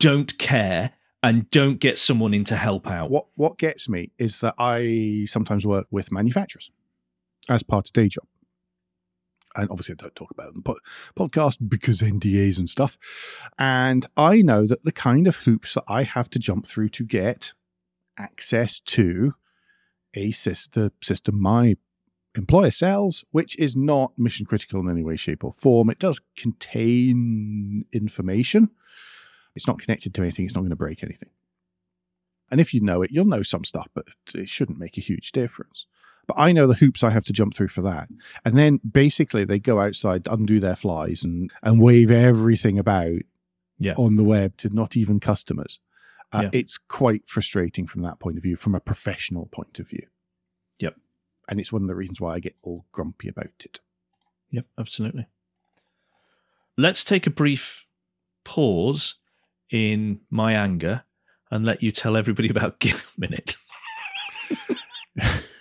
[0.01, 3.11] don't care and don't get someone in to help out.
[3.11, 6.71] What what gets me is that I sometimes work with manufacturers
[7.51, 8.25] as part of day job.
[9.55, 10.81] And obviously, I don't talk about it on the
[11.19, 12.97] podcast because NDAs and stuff.
[13.59, 17.05] And I know that the kind of hoops that I have to jump through to
[17.05, 17.53] get
[18.19, 19.35] access to
[20.15, 20.91] a system
[21.31, 21.77] my
[22.35, 25.91] employer sells, which is not mission critical in any way, shape, or form.
[25.91, 28.71] It does contain information.
[29.55, 30.47] It's not connected to anything.
[30.47, 31.31] It's not going to break anything.
[32.51, 35.33] And if you know it, you'll know some stuff, but it shouldn't make a huge
[35.33, 35.87] difference.
[36.27, 38.09] But I know the hoops I have to jump through for that.
[38.45, 43.23] And then basically they go outside, undo their flies and, and wave everything about
[43.79, 43.95] Yeah.
[43.97, 45.81] on the web to not even customers.
[46.33, 46.51] Uh, Yeah.
[46.53, 50.07] It's quite frustrating from that point of view, from a professional point of view.
[50.79, 50.97] Yep.
[51.49, 53.81] And it's one of the reasons why I get all grumpy about it.
[54.53, 55.27] Yep, absolutely.
[56.77, 57.85] Let's take a brief
[58.45, 59.17] pause
[59.71, 61.03] in my anger
[61.51, 63.57] and let you tell everybody about Guilt Minute.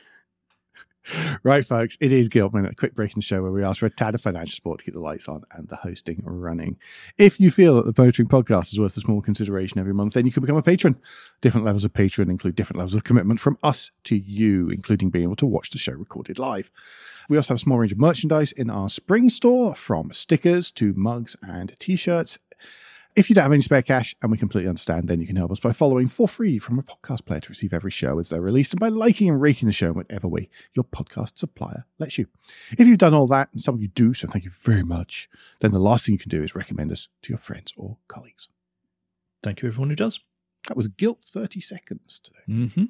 [1.43, 3.85] Right, folks, it is Minute, a quick break in the show where we ask for
[3.85, 6.77] a tad of financial support to keep the lights on and the hosting running.
[7.17, 10.25] If you feel that the Poetry Podcast is worth a small consideration every month, then
[10.25, 10.97] you can become a patron.
[11.41, 15.23] Different levels of patron include different levels of commitment from us to you, including being
[15.23, 16.71] able to watch the show recorded live.
[17.29, 20.93] We also have a small range of merchandise in our spring store, from stickers to
[20.93, 22.39] mugs and t-shirts.
[23.13, 25.51] If you don't have any spare cash, and we completely understand, then you can help
[25.51, 28.39] us by following for free from a podcast player to receive every show as they're
[28.39, 32.17] released, and by liking and rating the show in whatever way your podcast supplier lets
[32.17, 32.27] you.
[32.77, 35.29] If you've done all that, and some of you do, so thank you very much,
[35.59, 38.47] then the last thing you can do is recommend us to your friends or colleagues.
[39.43, 40.21] Thank you, everyone who does.
[40.67, 42.45] That was guilt 30 seconds today.
[42.47, 42.83] Mm-hmm.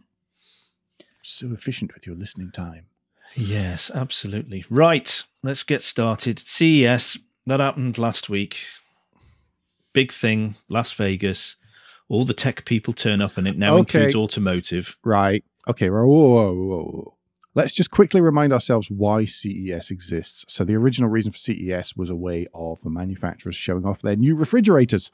[1.24, 2.86] So efficient with your listening time.
[3.36, 4.66] Yes, absolutely.
[4.70, 6.40] Right, let's get started.
[6.40, 7.18] CES,
[7.48, 8.58] that happened last week.
[9.94, 11.56] Big thing, Las Vegas.
[12.10, 14.00] All the tech people turn up, and it now Okay.
[14.00, 14.98] includes automotive.
[15.04, 15.44] Right.
[15.68, 15.90] Okay.
[15.90, 17.18] Whoa, whoa, whoa, whoa.
[17.54, 20.46] Let's just quickly remind ourselves why CES exists.
[20.48, 24.16] So, the original reason for CES was a way of the manufacturers showing off their
[24.16, 25.12] new refrigerators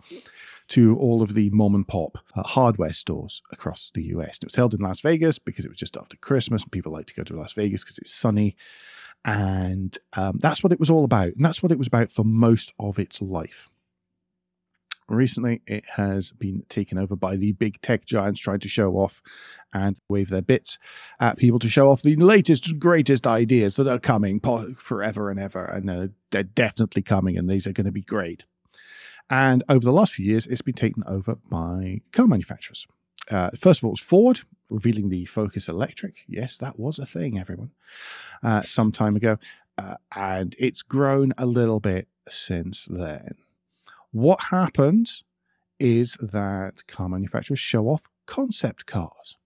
[0.70, 4.38] to all of the mom and pop uh, hardware stores across the US.
[4.38, 7.08] It was held in Las Vegas because it was just after Christmas and people like
[7.08, 8.56] to go to Las Vegas because it's sunny.
[9.26, 11.30] And um, that's what it was all about.
[11.36, 13.70] And that's what it was about for most of its life.
[15.10, 19.22] Recently, it has been taken over by the big tech giants trying to show off
[19.74, 20.78] and wave their bits
[21.20, 24.42] at people to show off the latest, greatest ideas that are coming
[24.78, 25.64] forever and ever.
[25.64, 28.44] And they're, they're definitely coming, and these are going to be great.
[29.30, 32.86] And over the last few years, it's been taken over by car manufacturers.
[33.30, 36.18] Uh, first of all, it was Ford revealing the Focus Electric.
[36.28, 37.72] Yes, that was a thing, everyone,
[38.44, 39.38] uh, some time ago.
[39.78, 43.36] Uh, and it's grown a little bit since then.
[44.12, 45.24] What happens
[45.80, 49.38] is that car manufacturers show off concept cars.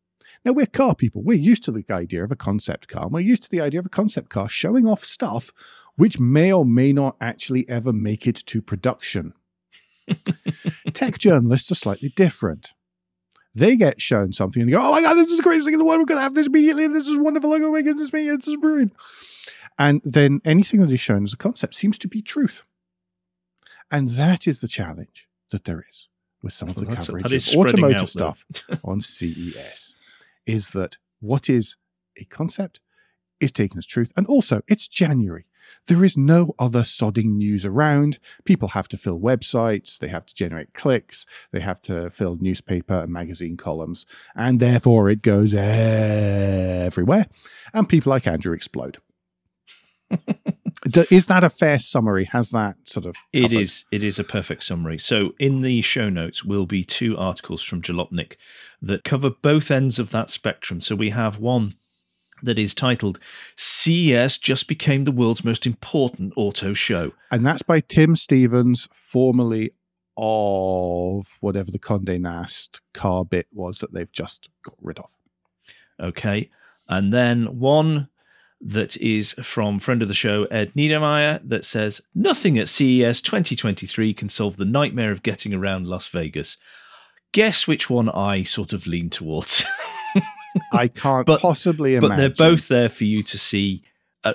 [0.44, 1.22] Now, we're car people.
[1.24, 3.04] We're used to the idea of a concept car.
[3.04, 5.52] And we're used to the idea of a concept car showing off stuff
[5.96, 9.34] which may or may not actually ever make it to production.
[10.94, 12.72] Tech journalists are slightly different.
[13.54, 15.74] They get shown something and they go, oh my God, this is the greatest thing
[15.74, 16.00] in the world.
[16.00, 16.88] We're going to have this immediately.
[16.88, 17.54] This is wonderful.
[17.54, 18.94] Oh my goodness me, this is brilliant.
[19.78, 22.64] And then anything that is shown as a concept seems to be truth.
[23.92, 26.08] And that is the challenge that there is
[26.42, 28.46] with some of the coverage of automotive stuff
[28.84, 29.96] on CES
[30.46, 31.76] is that what is
[32.18, 32.80] a concept
[33.40, 34.12] is taken as truth.
[34.16, 35.46] And also, it's January.
[35.88, 38.20] There is no other sodding news around.
[38.44, 43.02] People have to fill websites, they have to generate clicks, they have to fill newspaper
[43.02, 47.28] and magazine columns, and therefore it goes everywhere.
[47.74, 48.98] And people like Andrew explode.
[51.10, 52.26] is that a fair summary?
[52.26, 53.16] Has that sort of?
[53.34, 53.54] Covered?
[53.54, 53.86] It is.
[53.92, 54.98] It is a perfect summary.
[54.98, 58.34] So in the show notes will be two articles from Jalopnik
[58.82, 60.82] that cover both ends of that spectrum.
[60.82, 61.76] So we have one
[62.44, 63.20] that is titled
[63.56, 69.72] "CES just became the world's most important auto show," and that's by Tim Stevens, formerly
[70.18, 75.12] of whatever the Condé Nast car bit was that they've just got rid of.
[76.00, 76.50] Okay,
[76.88, 78.10] and then one
[78.62, 84.14] that is from friend of the show Ed Niedermeyer that says nothing at CES 2023
[84.14, 86.58] can solve the nightmare of getting around Las Vegas.
[87.32, 89.64] Guess which one I sort of lean towards.
[90.74, 92.10] I can't but, possibly imagine.
[92.10, 93.84] But they're both there for you to see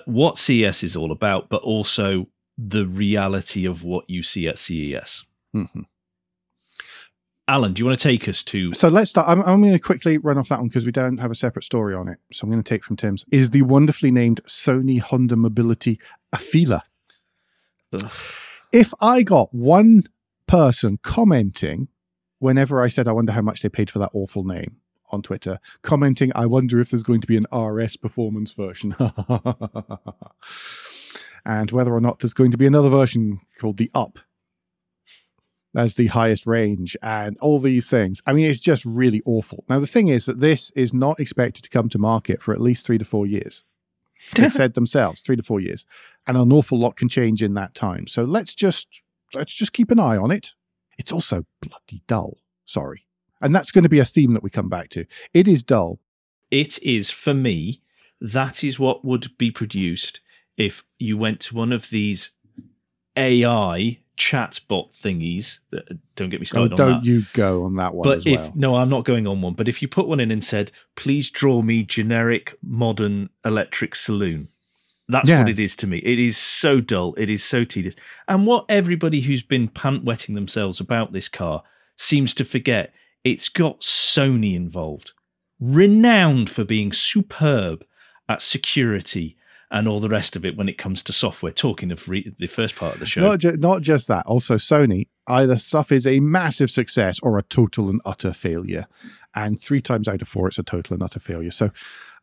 [0.06, 2.26] what CES is all about, but also
[2.58, 5.24] the reality of what you see at CES.
[5.54, 5.82] Mm-hmm.
[7.48, 8.72] Alan, do you want to take us to?
[8.72, 9.28] So let's start.
[9.28, 11.64] I'm, I'm going to quickly run off that one because we don't have a separate
[11.64, 12.18] story on it.
[12.32, 13.24] So I'm going to take from Tim's.
[13.30, 16.00] Is the wonderfully named Sony Honda Mobility
[16.34, 16.82] Afeela?
[18.72, 20.04] If I got one
[20.48, 21.86] person commenting
[22.40, 24.78] whenever I said, I wonder how much they paid for that awful name
[25.12, 28.96] on Twitter, commenting, I wonder if there's going to be an RS performance version.
[31.44, 34.18] and whether or not there's going to be another version called the Up
[35.76, 38.22] as the highest range and all these things.
[38.26, 39.64] I mean, it's just really awful.
[39.68, 42.60] Now, the thing is that this is not expected to come to market for at
[42.60, 43.62] least three to four years.
[44.34, 45.84] They've said themselves, three to four years.
[46.26, 48.06] And an awful lot can change in that time.
[48.06, 49.02] So let's just
[49.34, 50.54] let's just keep an eye on it.
[50.98, 52.38] It's also bloody dull.
[52.64, 53.04] Sorry.
[53.40, 55.04] And that's going to be a theme that we come back to.
[55.34, 56.00] It is dull.
[56.50, 57.82] It is for me,
[58.20, 60.20] that is what would be produced
[60.56, 62.30] if you went to one of these
[63.16, 65.58] AI chatbot thingies.
[65.70, 68.40] That, don't get me oh, started oh, don't you go on that one but if
[68.40, 68.52] well.
[68.54, 71.30] no i'm not going on one but if you put one in and said please
[71.30, 74.48] draw me generic modern electric saloon
[75.08, 75.40] that's yeah.
[75.40, 77.94] what it is to me it is so dull it is so tedious
[78.26, 81.62] and what everybody who's been pant wetting themselves about this car
[81.96, 82.92] seems to forget
[83.22, 85.12] it's got sony involved
[85.60, 87.84] renowned for being superb
[88.28, 89.36] at security
[89.76, 91.52] and all the rest of it when it comes to software.
[91.52, 94.26] Talking of re- the first part of the show, not, ju- not just that.
[94.26, 98.86] Also, Sony either stuff is a massive success or a total and utter failure,
[99.34, 101.50] and three times out of four, it's a total and utter failure.
[101.50, 101.70] So,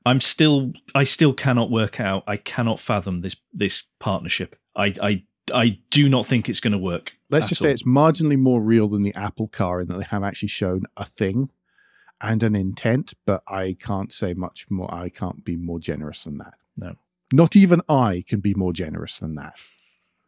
[0.06, 2.24] I'm still, I still cannot work out.
[2.28, 4.56] I cannot fathom this this partnership.
[4.76, 5.24] I, I
[5.54, 7.14] I do not think it's going to work.
[7.30, 10.24] Let's just say it's marginally more real than the Apple car in that they have
[10.24, 11.50] actually shown a thing
[12.22, 14.94] and an intent, but I can't say much more.
[14.94, 16.54] I can't be more generous than that.
[16.78, 16.96] No.
[17.34, 19.56] Not even I can be more generous than that.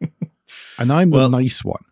[0.79, 1.83] and I'm the nice one.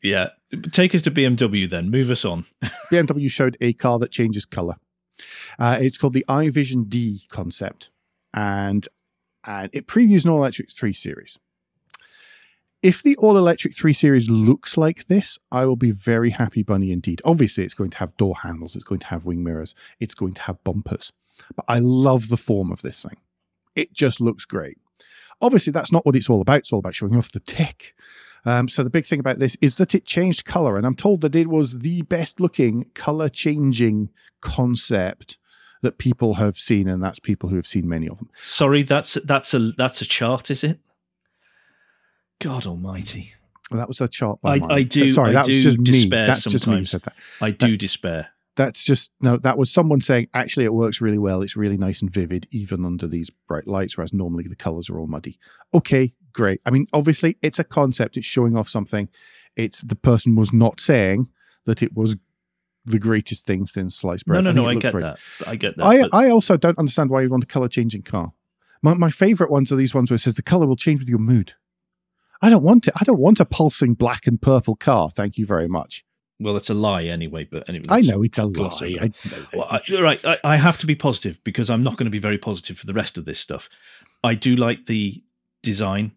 [0.00, 0.28] Yeah.
[0.70, 1.90] Take us to BMW then.
[1.90, 2.46] Move us on.
[2.92, 4.76] BMW showed a car that changes color.
[5.58, 7.90] Uh, it's called the i Vision Dee concept.
[8.32, 8.86] And,
[9.44, 11.40] and it previews an all electric 3 Series.
[12.80, 16.92] If the all electric 3 Series looks like this, I will be very happy bunny
[16.92, 17.20] indeed.
[17.24, 20.34] Obviously, it's going to have door handles, it's going to have wing mirrors, it's going
[20.34, 21.10] to have bumpers.
[21.56, 23.16] But I love the form of this thing.
[23.74, 24.78] It just looks great.
[25.40, 26.58] Obviously, that's not what it's all about.
[26.58, 27.94] It's all about showing off the tech.
[28.44, 31.20] Um, so the big thing about this is that it changed color, and I'm told
[31.22, 34.10] that it was the best looking color changing
[34.40, 35.38] concept
[35.82, 38.30] that people have seen, and that's people who have seen many of them.
[38.42, 40.78] Sorry, that's that's a that's a chart, is it?
[42.40, 43.34] God Almighty!
[43.70, 44.40] Well, that was a chart.
[44.40, 45.84] By I- I do- Sorry, I that do was just me.
[45.84, 47.14] despair That's just me who said that.
[47.40, 48.28] I do despair.
[48.60, 49.38] That's just no.
[49.38, 51.40] That was someone saying actually it works really well.
[51.40, 54.98] It's really nice and vivid even under these bright lights, whereas normally the colors are
[54.98, 55.38] all muddy.
[55.72, 56.60] Okay, great.
[56.66, 58.18] I mean, obviously it's a concept.
[58.18, 59.08] It's showing off something.
[59.56, 61.28] It's the person was not saying
[61.64, 62.16] that it was
[62.84, 64.44] the greatest thing since sliced bread.
[64.44, 64.68] No, no, think no.
[64.68, 65.02] I get great.
[65.04, 65.18] that.
[65.48, 65.84] I get that.
[65.86, 68.34] I, but- I also don't understand why you want a color changing car.
[68.82, 71.08] My my favorite ones are these ones where it says the color will change with
[71.08, 71.54] your mood.
[72.42, 72.94] I don't want it.
[73.00, 75.08] I don't want a pulsing black and purple car.
[75.08, 76.04] Thank you very much.
[76.40, 77.44] Well, it's a lie anyway.
[77.44, 78.96] But anyway, I know it's a lie.
[79.00, 82.06] I know Well, I, right, I, I have to be positive because I'm not going
[82.06, 83.68] to be very positive for the rest of this stuff.
[84.24, 85.22] I do like the
[85.62, 86.12] design.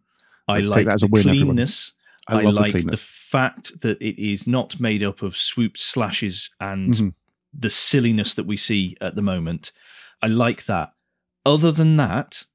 [0.48, 1.56] I Let's like that as a the win, everyone.
[1.56, 1.92] cleanness.
[2.28, 3.04] I love like the cleanness.
[3.04, 7.14] fact that it is not made up of swoops, slashes, and Mhm.
[7.54, 9.72] the silliness that we see at the moment.
[10.22, 10.94] I like that.
[11.46, 12.46] Other than that,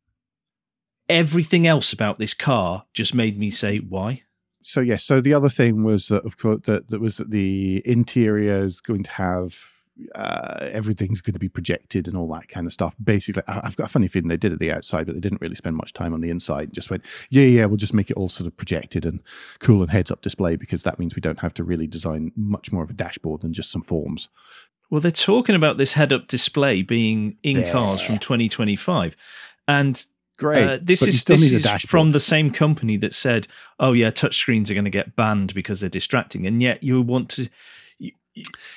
[1.08, 4.22] everything else about this car just made me say, "Why?"
[4.62, 7.82] So yes, so the other thing was that of course that, that was that the
[7.84, 9.56] interior is going to have
[10.14, 12.94] uh, everything's going to be projected and all that kind of stuff.
[13.02, 15.40] Basically, I- I've got a funny feeling they did at the outside, but they didn't
[15.40, 16.64] really spend much time on the inside.
[16.68, 19.20] And just went, yeah, yeah, we'll just make it all sort of projected and
[19.59, 22.70] cool and heads up display because that means we don't have to really design much
[22.70, 24.28] more of a dashboard than just some forms.
[24.88, 27.72] Well, they're talking about this head-up display being in There.
[27.72, 29.16] cars from 2025,
[29.66, 30.04] and
[30.39, 30.68] Great.
[30.68, 33.49] Uh, this is this is from the same company that said,
[33.80, 37.28] "Oh yeah, touchscreens are going to get banned because they're distracting," and yet you want
[37.30, 37.49] to.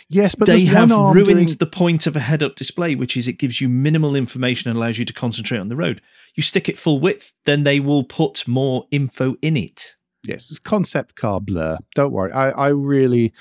[0.10, 3.34] yes, but they have ruined doing- the point of a head-up display, which is it
[3.34, 6.02] gives you minimal information and allows you to concentrate on the road.
[6.34, 9.96] You stick it full width, then they will put more info in it.
[10.26, 11.78] Yes, it's concept car blur.
[11.94, 12.32] Don't worry.
[12.32, 13.34] I, I really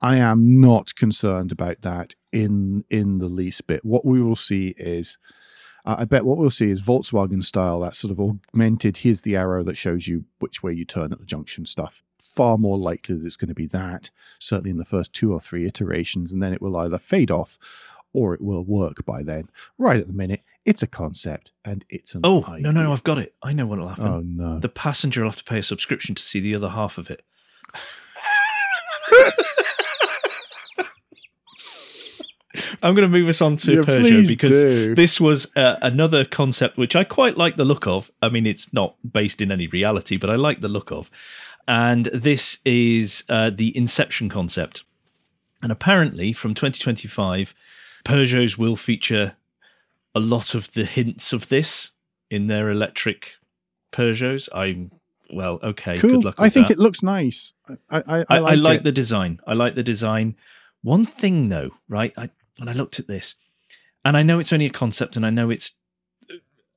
[0.00, 3.84] I am not concerned about that in in the least bit.
[3.84, 5.18] What we will see is
[5.88, 9.36] uh, I bet what we'll see is Volkswagen style, that sort of augmented, here's the
[9.36, 12.02] arrow that shows you which way you turn at the junction stuff.
[12.22, 15.40] Far more likely that it's going to be that, certainly in the first two or
[15.40, 17.58] three iterations, and then it will either fade off
[18.12, 19.48] or it will work by then.
[19.78, 22.92] Right at the minute, it's a concept and it's an Oh no, no, no!
[22.92, 23.34] I've got it.
[23.42, 24.06] I know what'll happen.
[24.06, 24.58] Oh no.
[24.58, 27.22] The passenger will have to pay a subscription to see the other half of it.
[32.82, 34.94] I'm going to move us on to Yeah, Peugeot because do.
[34.94, 38.10] this was uh, another concept which I quite like the look of.
[38.22, 41.10] I mean, it's not based in any reality, but I like the look of.
[41.66, 44.84] And this is uh, the Inception concept.
[45.62, 47.54] And apparently, from 2025,
[48.04, 49.36] Peugeots will feature
[50.14, 51.90] a lot of the hints of this
[52.30, 53.34] in their electric
[53.92, 54.48] Peugeots.
[54.54, 54.92] I'm
[55.30, 55.98] well, okay.
[55.98, 56.10] cool.
[56.10, 56.38] Good luck.
[56.38, 56.74] With I think that.
[56.74, 57.52] it looks nice.
[57.68, 59.40] I I, I, I, like, I like the design.
[59.46, 60.36] I like the design.
[60.82, 62.12] One thing though, right?
[62.16, 63.34] I when I looked at this,
[64.04, 65.72] and I know it's only a concept, and I know it's.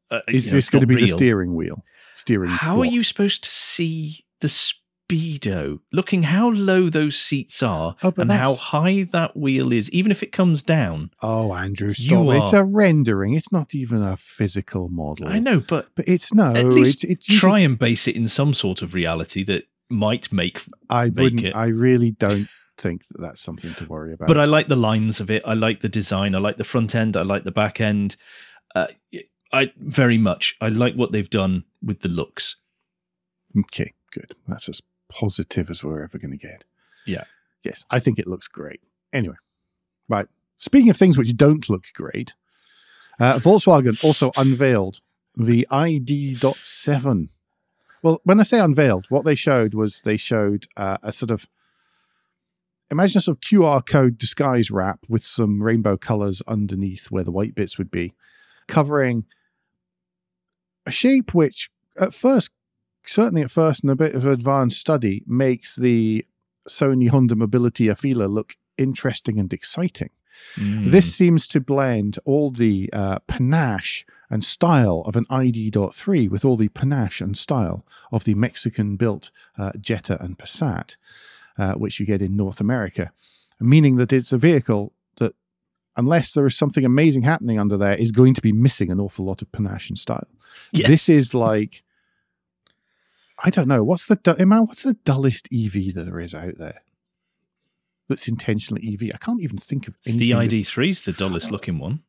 [0.10, 1.84] Uh, Is you know, this going to be the steering wheel?
[2.16, 2.50] Steering.
[2.50, 5.80] How are you supposed to see the speedo?
[5.92, 10.22] Looking how low those seats are, Oh, and how high that wheel is, even if
[10.22, 11.12] it comes down.
[11.22, 12.26] Oh, Andrew, stop!
[12.30, 13.34] It's a rendering.
[13.34, 15.28] It's not even a physical model.
[15.28, 16.54] I know, but but it's no.
[16.56, 20.32] at least it's, it's try and base it in some sort of reality that might
[20.32, 20.62] make.
[20.90, 21.46] I make wouldn't.
[21.46, 21.56] it.
[21.56, 22.48] I really don't
[22.82, 24.28] think that that's something to worry about.
[24.28, 25.44] But I like the lines of it.
[25.46, 26.36] I like the design.
[26.36, 27.16] I like the front end.
[27.16, 28.16] I like the back end.
[28.74, 28.88] Uh,
[29.54, 30.56] I very much.
[30.60, 32.58] I like what they've done with the looks.
[33.58, 34.36] okay, good.
[34.48, 36.64] That's as positive as we're ever going to get.
[37.06, 37.26] Yeah.
[37.64, 38.82] Yes, I think it looks great.
[39.14, 39.36] Anyway,
[40.10, 40.28] right.
[40.58, 42.34] Speaking of things which don't look great,
[43.20, 45.00] uh, Volkswagen also unveiled
[45.36, 47.30] the ID.7.
[48.02, 51.46] Well, when I say unveiled, what they showed was they showed uh, a sort of
[52.92, 57.32] imagine a sort of QR code disguise wrap with some rainbow colors underneath where the
[57.32, 58.14] white bits would be,
[58.68, 59.26] covering
[60.86, 61.70] a shape which
[62.00, 62.52] at first,
[63.06, 66.26] certainly at first, in a bit of advanced study, makes the
[66.68, 70.10] Sony Honda Mobility Afeela look interesting and exciting.
[70.56, 70.92] Mm.
[70.92, 76.56] This seems to blend all the uh, panache and style of an ID.3 with all
[76.56, 80.96] the panache and style of the Mexican built uh, Jetta and Passat,
[81.58, 83.12] uh, which you get in North America,
[83.60, 85.34] meaning that it's a vehicle that,
[85.96, 89.26] unless there is something amazing happening under there, is going to be missing an awful
[89.26, 90.28] lot of panache and style.
[90.72, 90.88] Yeah.
[90.88, 91.84] This is like.
[93.44, 93.84] I don't know.
[93.84, 96.82] What's the du- what's the dullest EV that there is out there?
[98.08, 99.12] That's intentionally EV.
[99.16, 100.20] I can't even think of anything.
[100.20, 100.32] the
[100.64, 102.04] ID3 is the dullest looking one.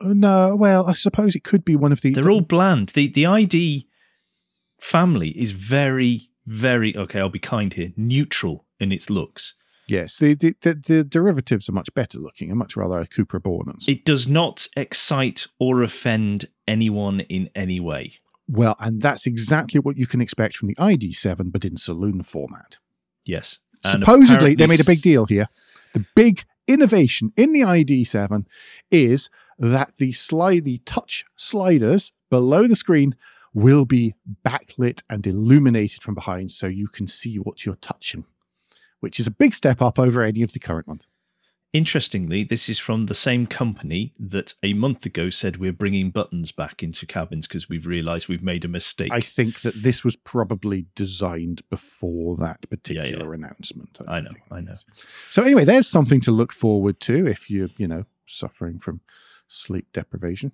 [0.00, 2.12] Uh, No, well, I suppose it could be one of the.
[2.12, 2.90] They're all bland.
[2.90, 3.86] The the ID
[4.80, 7.20] family is very very okay.
[7.20, 7.92] I'll be kind here.
[7.96, 9.54] Neutral in its looks.
[9.86, 13.40] Yes, the, the, the, the derivatives are much better looking and much rather a Cupra
[13.40, 13.88] Bornans.
[13.88, 18.20] It does not excite or offend anyone in any way.
[18.48, 22.78] Well, and that's exactly what you can expect from the ID7, but in saloon format.
[23.24, 23.58] Yes.
[23.82, 25.48] And Supposedly, they made a big deal here.
[25.92, 28.46] The big innovation in the ID7
[28.90, 29.28] is
[29.58, 33.14] that the slide, the touch sliders below the screen
[33.52, 34.14] will be
[34.44, 38.24] backlit and illuminated from behind so you can see what you're touching,
[39.04, 41.06] which is a big step up over any of the current ones.
[41.74, 46.52] Interestingly, this is from the same company that a month ago said we're bringing buttons
[46.52, 49.12] back into cabins because we've realised we've made a mistake.
[49.12, 53.34] I think that this was probably designed before that particular yeah, yeah.
[53.34, 53.98] announcement.
[54.08, 54.74] I, I know, I know.
[55.28, 59.00] So anyway, there's something to look forward to if you're, you know, suffering from
[59.46, 60.52] sleep deprivation.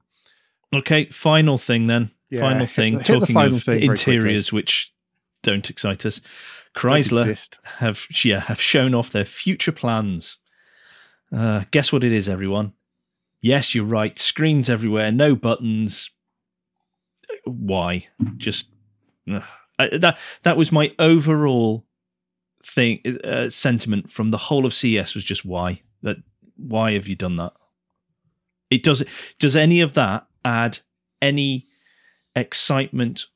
[0.74, 2.11] Okay, final thing then.
[2.30, 2.98] Yeah, final thing.
[2.98, 4.92] Talking final of thing interiors which
[5.43, 6.20] don't excite us.
[6.76, 10.36] Chrysler have yeah have shown off their future plans
[11.34, 12.72] uh, guess what it is, everyone?
[13.41, 14.18] Yes, you're right.
[14.18, 16.11] Screens everywhere, no buttons.
[17.45, 18.09] Why?
[18.36, 18.68] Just
[19.30, 19.41] uh,
[19.99, 21.86] that that was my overall
[22.62, 26.16] thing uh, sentiment from the whole of CES was just why that
[26.57, 27.53] why have you done that?
[28.68, 29.03] It does
[29.38, 30.80] does any of that add
[31.22, 31.66] any
[32.34, 33.26] excitement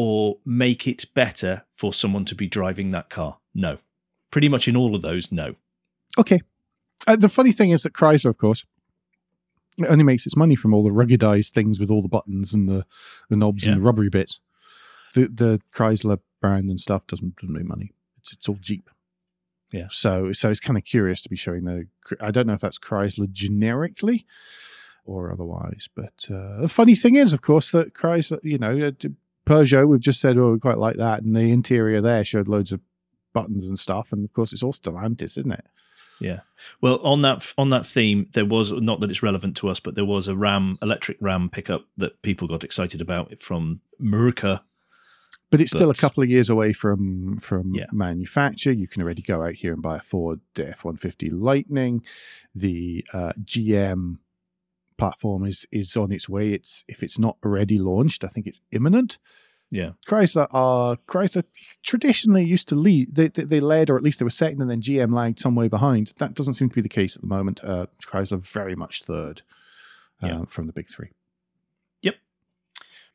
[0.00, 3.38] or make it better for someone to be driving that car?
[3.52, 3.78] No.
[4.30, 5.56] Pretty much in all of those, no.
[6.16, 6.40] Okay.
[7.08, 8.64] Uh, the funny thing is that Chrysler, of course,
[9.76, 12.68] it only makes its money from all the ruggedized things with all the buttons and
[12.68, 12.86] the,
[13.28, 13.72] the knobs yeah.
[13.72, 14.40] and the rubbery bits.
[15.14, 17.90] The the Chrysler brand and stuff doesn't, doesn't make money.
[18.18, 18.88] It's it's all Jeep.
[19.72, 19.88] Yeah.
[19.90, 21.88] So so it's kind of curious to be showing the.
[22.20, 24.26] I don't know if that's Chrysler generically
[25.04, 28.92] or otherwise, but uh, the funny thing is, of course, that Chrysler, you know, uh,
[29.48, 32.72] Peugeot, we've just said, oh, we quite like that, and the interior there showed loads
[32.72, 32.80] of
[33.32, 35.64] buttons and stuff, and of course, it's all Stellantis, isn't it?
[36.20, 36.40] Yeah.
[36.80, 39.94] Well, on that on that theme, there was not that it's relevant to us, but
[39.94, 44.62] there was a Ram electric Ram pickup that people got excited about from Merca.
[45.50, 47.86] But it's but, still a couple of years away from from yeah.
[47.92, 48.72] manufacture.
[48.72, 52.02] You can already go out here and buy a Ford F one fifty Lightning.
[52.54, 54.18] The uh, GM
[54.98, 56.52] platform is is on its way.
[56.52, 59.18] It's if it's not already launched, I think it's imminent.
[59.70, 59.90] Yeah.
[60.06, 61.44] Chrysler are Chrysler
[61.82, 63.14] traditionally used to lead.
[63.14, 65.54] They, they, they, led, or at least they were second, and then GM lagged some
[65.54, 66.12] way behind.
[66.18, 67.62] That doesn't seem to be the case at the moment.
[67.62, 69.42] Uh, Chrysler very much third
[70.22, 70.44] uh, yeah.
[70.46, 71.10] from the big three.
[72.02, 72.14] Yep.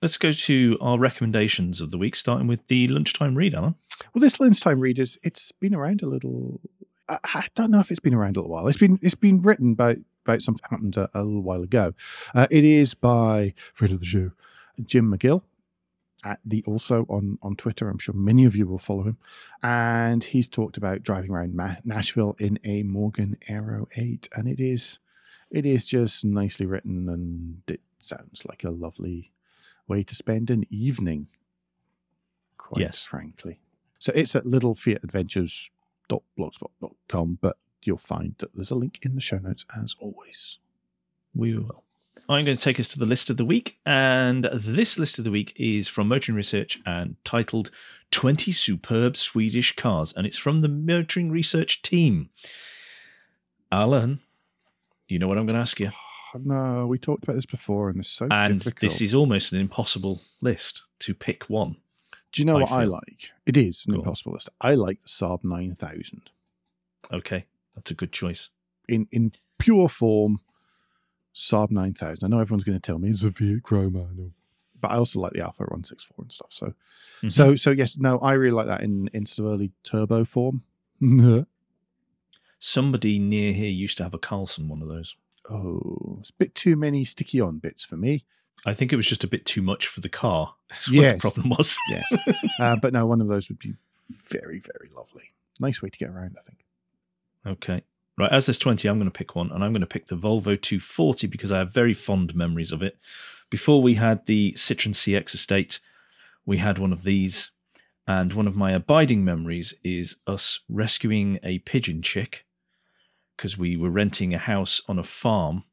[0.01, 3.75] Let's go to our recommendations of the week, starting with the lunchtime read, Alan.
[4.13, 6.61] Well, this lunchtime read is it's been around a little.
[7.09, 8.67] I, I don't know if it's been around a little while.
[8.67, 11.93] It's been it's been written about about something happened a, a little while ago.
[12.33, 14.31] Uh, it is by friend of the show,
[14.85, 15.43] Jim McGill
[16.23, 17.89] at the also on on Twitter.
[17.89, 19.17] I'm sure many of you will follow him,
[19.61, 24.59] and he's talked about driving around Ma- Nashville in a Morgan Aero Eight, and it
[24.59, 24.99] is
[25.51, 29.33] it is just nicely written, and it sounds like a lovely
[29.87, 31.27] way to spend an evening.
[32.57, 33.03] Quite yes.
[33.03, 33.59] frankly,
[33.99, 39.65] so it's at littlefiatadventures.blogspot.com, but you'll find that there's a link in the show notes
[39.75, 40.57] as always.
[41.35, 41.83] We will.
[42.29, 45.25] I'm going to take us to the list of the week, and this list of
[45.25, 47.69] the week is from Motoring Research and titled
[48.11, 52.29] 20 Superb Swedish Cars, and it's from the Motoring Research team.
[53.71, 54.21] Alan,
[55.07, 55.91] do you know what I'm going to ask you?
[56.35, 58.79] No, we talked about this before, and it's so and difficult.
[58.81, 61.75] this is almost an impossible list to pick one.
[62.31, 62.77] Do you know I what feel.
[62.79, 63.31] I like?
[63.45, 64.37] It is an Go impossible on.
[64.37, 64.49] list.
[64.59, 66.31] I like the Saab 9000.
[67.11, 67.45] Okay,
[67.75, 68.49] that's a good choice.
[68.87, 70.39] In in pure form,
[71.33, 72.23] Saab 9000.
[72.23, 74.07] I know everyone's going to tell me it's a Fiat Croma,
[74.79, 76.51] but I also like the Alfa 164 and stuff.
[76.51, 77.29] So, mm-hmm.
[77.29, 80.63] so, so yes, no, I really like that in in sort of early turbo form.
[82.59, 85.15] Somebody near here used to have a Carlsson one of those.
[85.49, 88.25] Oh, it's a bit too many sticky on bits for me.
[88.65, 90.55] I think it was just a bit too much for the car.
[90.89, 91.15] yes.
[91.15, 91.77] the problem was.
[91.89, 92.13] yes.
[92.59, 93.73] Uh, but no, one of those would be
[94.09, 95.33] very, very lovely.
[95.59, 96.62] Nice way to get around, I think.
[97.45, 97.83] Okay.
[98.15, 100.15] Right, as there's 20, I'm going to pick one, and I'm going to pick the
[100.15, 102.97] Volvo 240 because I have very fond memories of it.
[103.49, 105.79] Before we had the Citroen CX estate,
[106.45, 107.49] we had one of these,
[108.05, 112.45] and one of my abiding memories is us rescuing a pigeon chick
[113.35, 115.63] because we were renting a house on a farm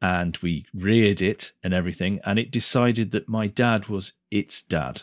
[0.00, 5.02] and we reared it and everything, and it decided that my dad was its dad.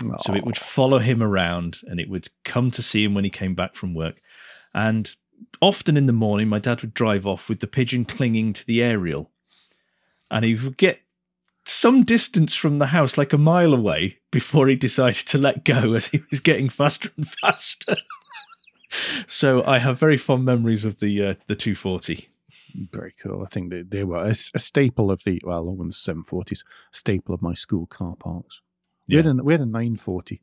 [0.00, 0.20] Aww.
[0.22, 3.30] So it would follow him around and it would come to see him when he
[3.30, 4.20] came back from work.
[4.74, 5.14] And
[5.60, 8.82] often in the morning, my dad would drive off with the pigeon clinging to the
[8.82, 9.30] aerial,
[10.30, 11.00] and he would get
[11.64, 15.94] some distance from the house, like a mile away, before he decided to let go
[15.94, 17.96] as he was getting faster and faster.
[19.28, 22.28] so I have very fond memories of the uh, the 240.
[22.92, 23.42] Very cool.
[23.42, 26.24] I think they, they were a, a staple of the well, along with the seven
[26.24, 28.62] forties, staple of my school car parks.
[29.08, 30.40] We had a we had a nine forty.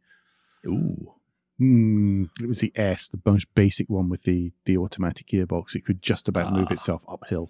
[0.66, 1.14] Ooh.
[1.62, 5.74] Mm, it was the S, the most basic one with the the automatic gearbox.
[5.76, 6.74] It could just about move Ah.
[6.74, 7.50] itself uphill,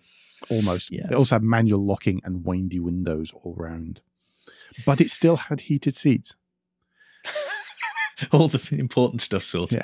[0.49, 0.91] almost.
[0.91, 1.08] Yes.
[1.10, 4.01] It also had manual locking and windy windows all round,
[4.86, 6.36] but it still had heated seats.
[8.32, 9.82] All the important stuff sorted.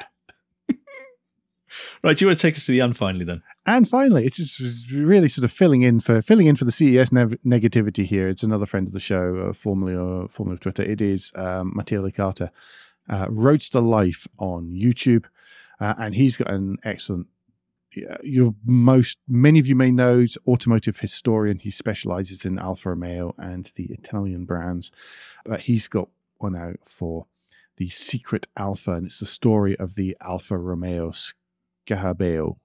[0.70, 0.76] Yeah.
[2.04, 3.42] right, do you want to take us to the end finally then?
[3.66, 7.36] And finally, it's really sort of filling in for filling in for the CES nev-
[7.46, 8.30] negativity here.
[8.30, 10.84] It's another friend of the show, uh, formerly uh, formerly of Twitter.
[10.84, 12.52] It is um, Matteo Licata,
[13.10, 15.26] uh, Roadster Life on YouTube,
[15.80, 17.28] uh, and he's got an excellent.
[18.24, 21.60] Your most many of you may know he's automotive historian.
[21.60, 24.92] He specializes in Alfa Romeo and the Italian brands.
[25.44, 27.26] But he's got one out for
[27.76, 32.58] the Secret Alfa, and it's the story of the Alfa Romeo Scarabeo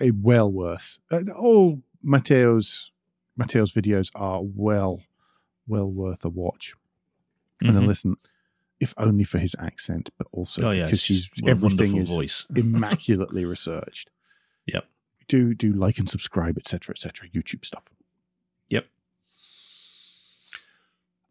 [0.00, 0.98] a well worth.
[1.10, 2.92] Uh, all Matteo's
[3.36, 5.00] Matteo's videos are well
[5.66, 6.74] well worth a watch
[7.60, 7.86] and then Mhm.
[7.88, 8.16] listen.
[8.78, 12.46] If only for his accent, but also oh yeah, because it's he's everything is voice.
[12.56, 14.10] immaculately researched.
[14.66, 14.84] Yep.
[15.28, 17.28] Do do like and subscribe, etc., etc.
[17.30, 17.84] YouTube stuff.
[18.68, 18.86] Yep.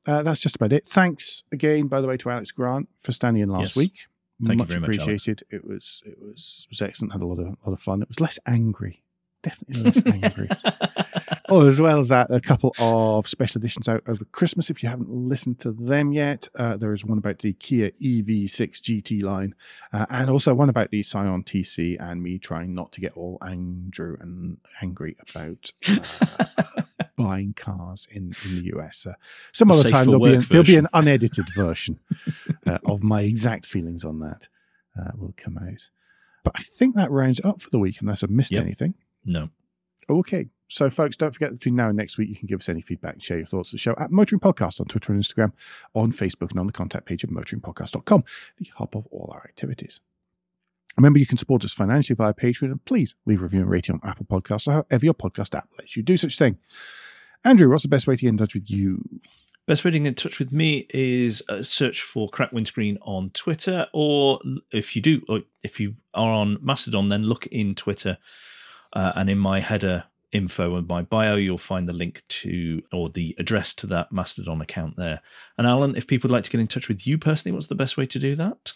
[0.08, 0.88] Uh, that's just about it.
[0.88, 3.76] Thanks again, by the way, to Alex Grant for standing in last Yes.
[3.76, 4.08] week.
[4.42, 5.44] Thank you much very much, appreciated.
[5.50, 7.14] It was it was was excellent.
[7.14, 8.02] Had a lot of a lot of fun.
[8.02, 9.04] It was less angry,
[9.42, 10.50] definitely less angry.
[11.50, 14.70] Oh, as well as that, a couple of special editions out over Christmas.
[14.70, 18.82] If you haven't listened to them yet, uh, there is one about the Kia EV6
[18.82, 19.54] GT line,
[19.94, 23.38] uh, and also one about the Scion TC, and me trying not to get all
[23.46, 26.82] Andrew and angry about uh,
[27.18, 29.06] buying cars in, in the US.
[29.06, 29.14] Uh,
[29.52, 32.00] some The other time there'll be, an, there'll be an unedited version
[32.66, 34.48] uh, of my exact feelings on that.
[35.00, 35.90] Uh, will come out.
[36.44, 38.64] But I think that rounds up for the week, unless I've missed Yep.
[38.64, 38.94] anything.
[39.26, 39.50] no.
[40.10, 40.48] Okay.
[40.68, 43.22] So, folks, don't forget between now and next week, you can give us any feedback
[43.22, 45.52] share your thoughts of the show at Motoring Podcast on Twitter and Instagram,
[45.94, 48.24] on Facebook, and on the contact page of motoringpodcast.com,
[48.58, 50.00] the hub of all our activities.
[50.98, 54.00] Remember, you can support us financially via Patreon, and please leave a review and rating
[54.02, 56.58] on Apple Podcasts or however your podcast app lets you do such thing.
[57.44, 59.04] Andrew, what's the best way to get in touch with you?
[59.68, 63.30] Best way to get in touch with me is uh, search for Crack Windscreen on
[63.32, 64.40] Twitter, or
[64.72, 68.18] if you do, if you are on Mastodon, then look in Twitter,
[68.94, 70.06] uh, and in my header
[70.36, 74.62] info and my bio, you'll find the link to or the address to that Mastodon
[74.62, 75.22] account there.
[75.58, 77.76] And Alan, if people would like to get in touch with you personally, what's the
[77.76, 78.74] best way to do that?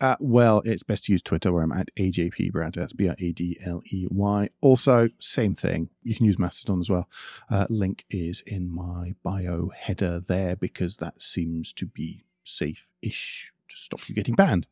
[0.00, 2.74] Uh, well, it's best to use Twitter where I'm at AJP Brad.
[2.74, 4.48] That's B R A D L E Y.
[4.60, 5.90] Also, same thing.
[6.02, 7.08] You can use Mastodon as well.
[7.50, 13.52] Uh, link is in my bio header there because that seems to be safe ish
[13.68, 14.66] to stop you getting banned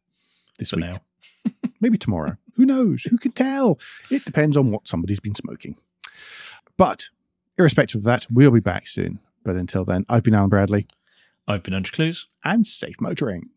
[0.59, 0.87] this For week.
[0.87, 1.01] now.
[1.81, 2.37] Maybe tomorrow.
[2.55, 3.05] Who knows?
[3.05, 3.79] Who can tell?
[4.11, 5.77] It depends on what somebody's been smoking.
[6.77, 7.09] But
[7.59, 9.21] irrespective of that, we'll be back soon.
[9.45, 10.87] But until then, I've been Alan Bradley
[11.49, 12.27] I've been Andrew Clues.
[12.45, 13.51] and safe motoring.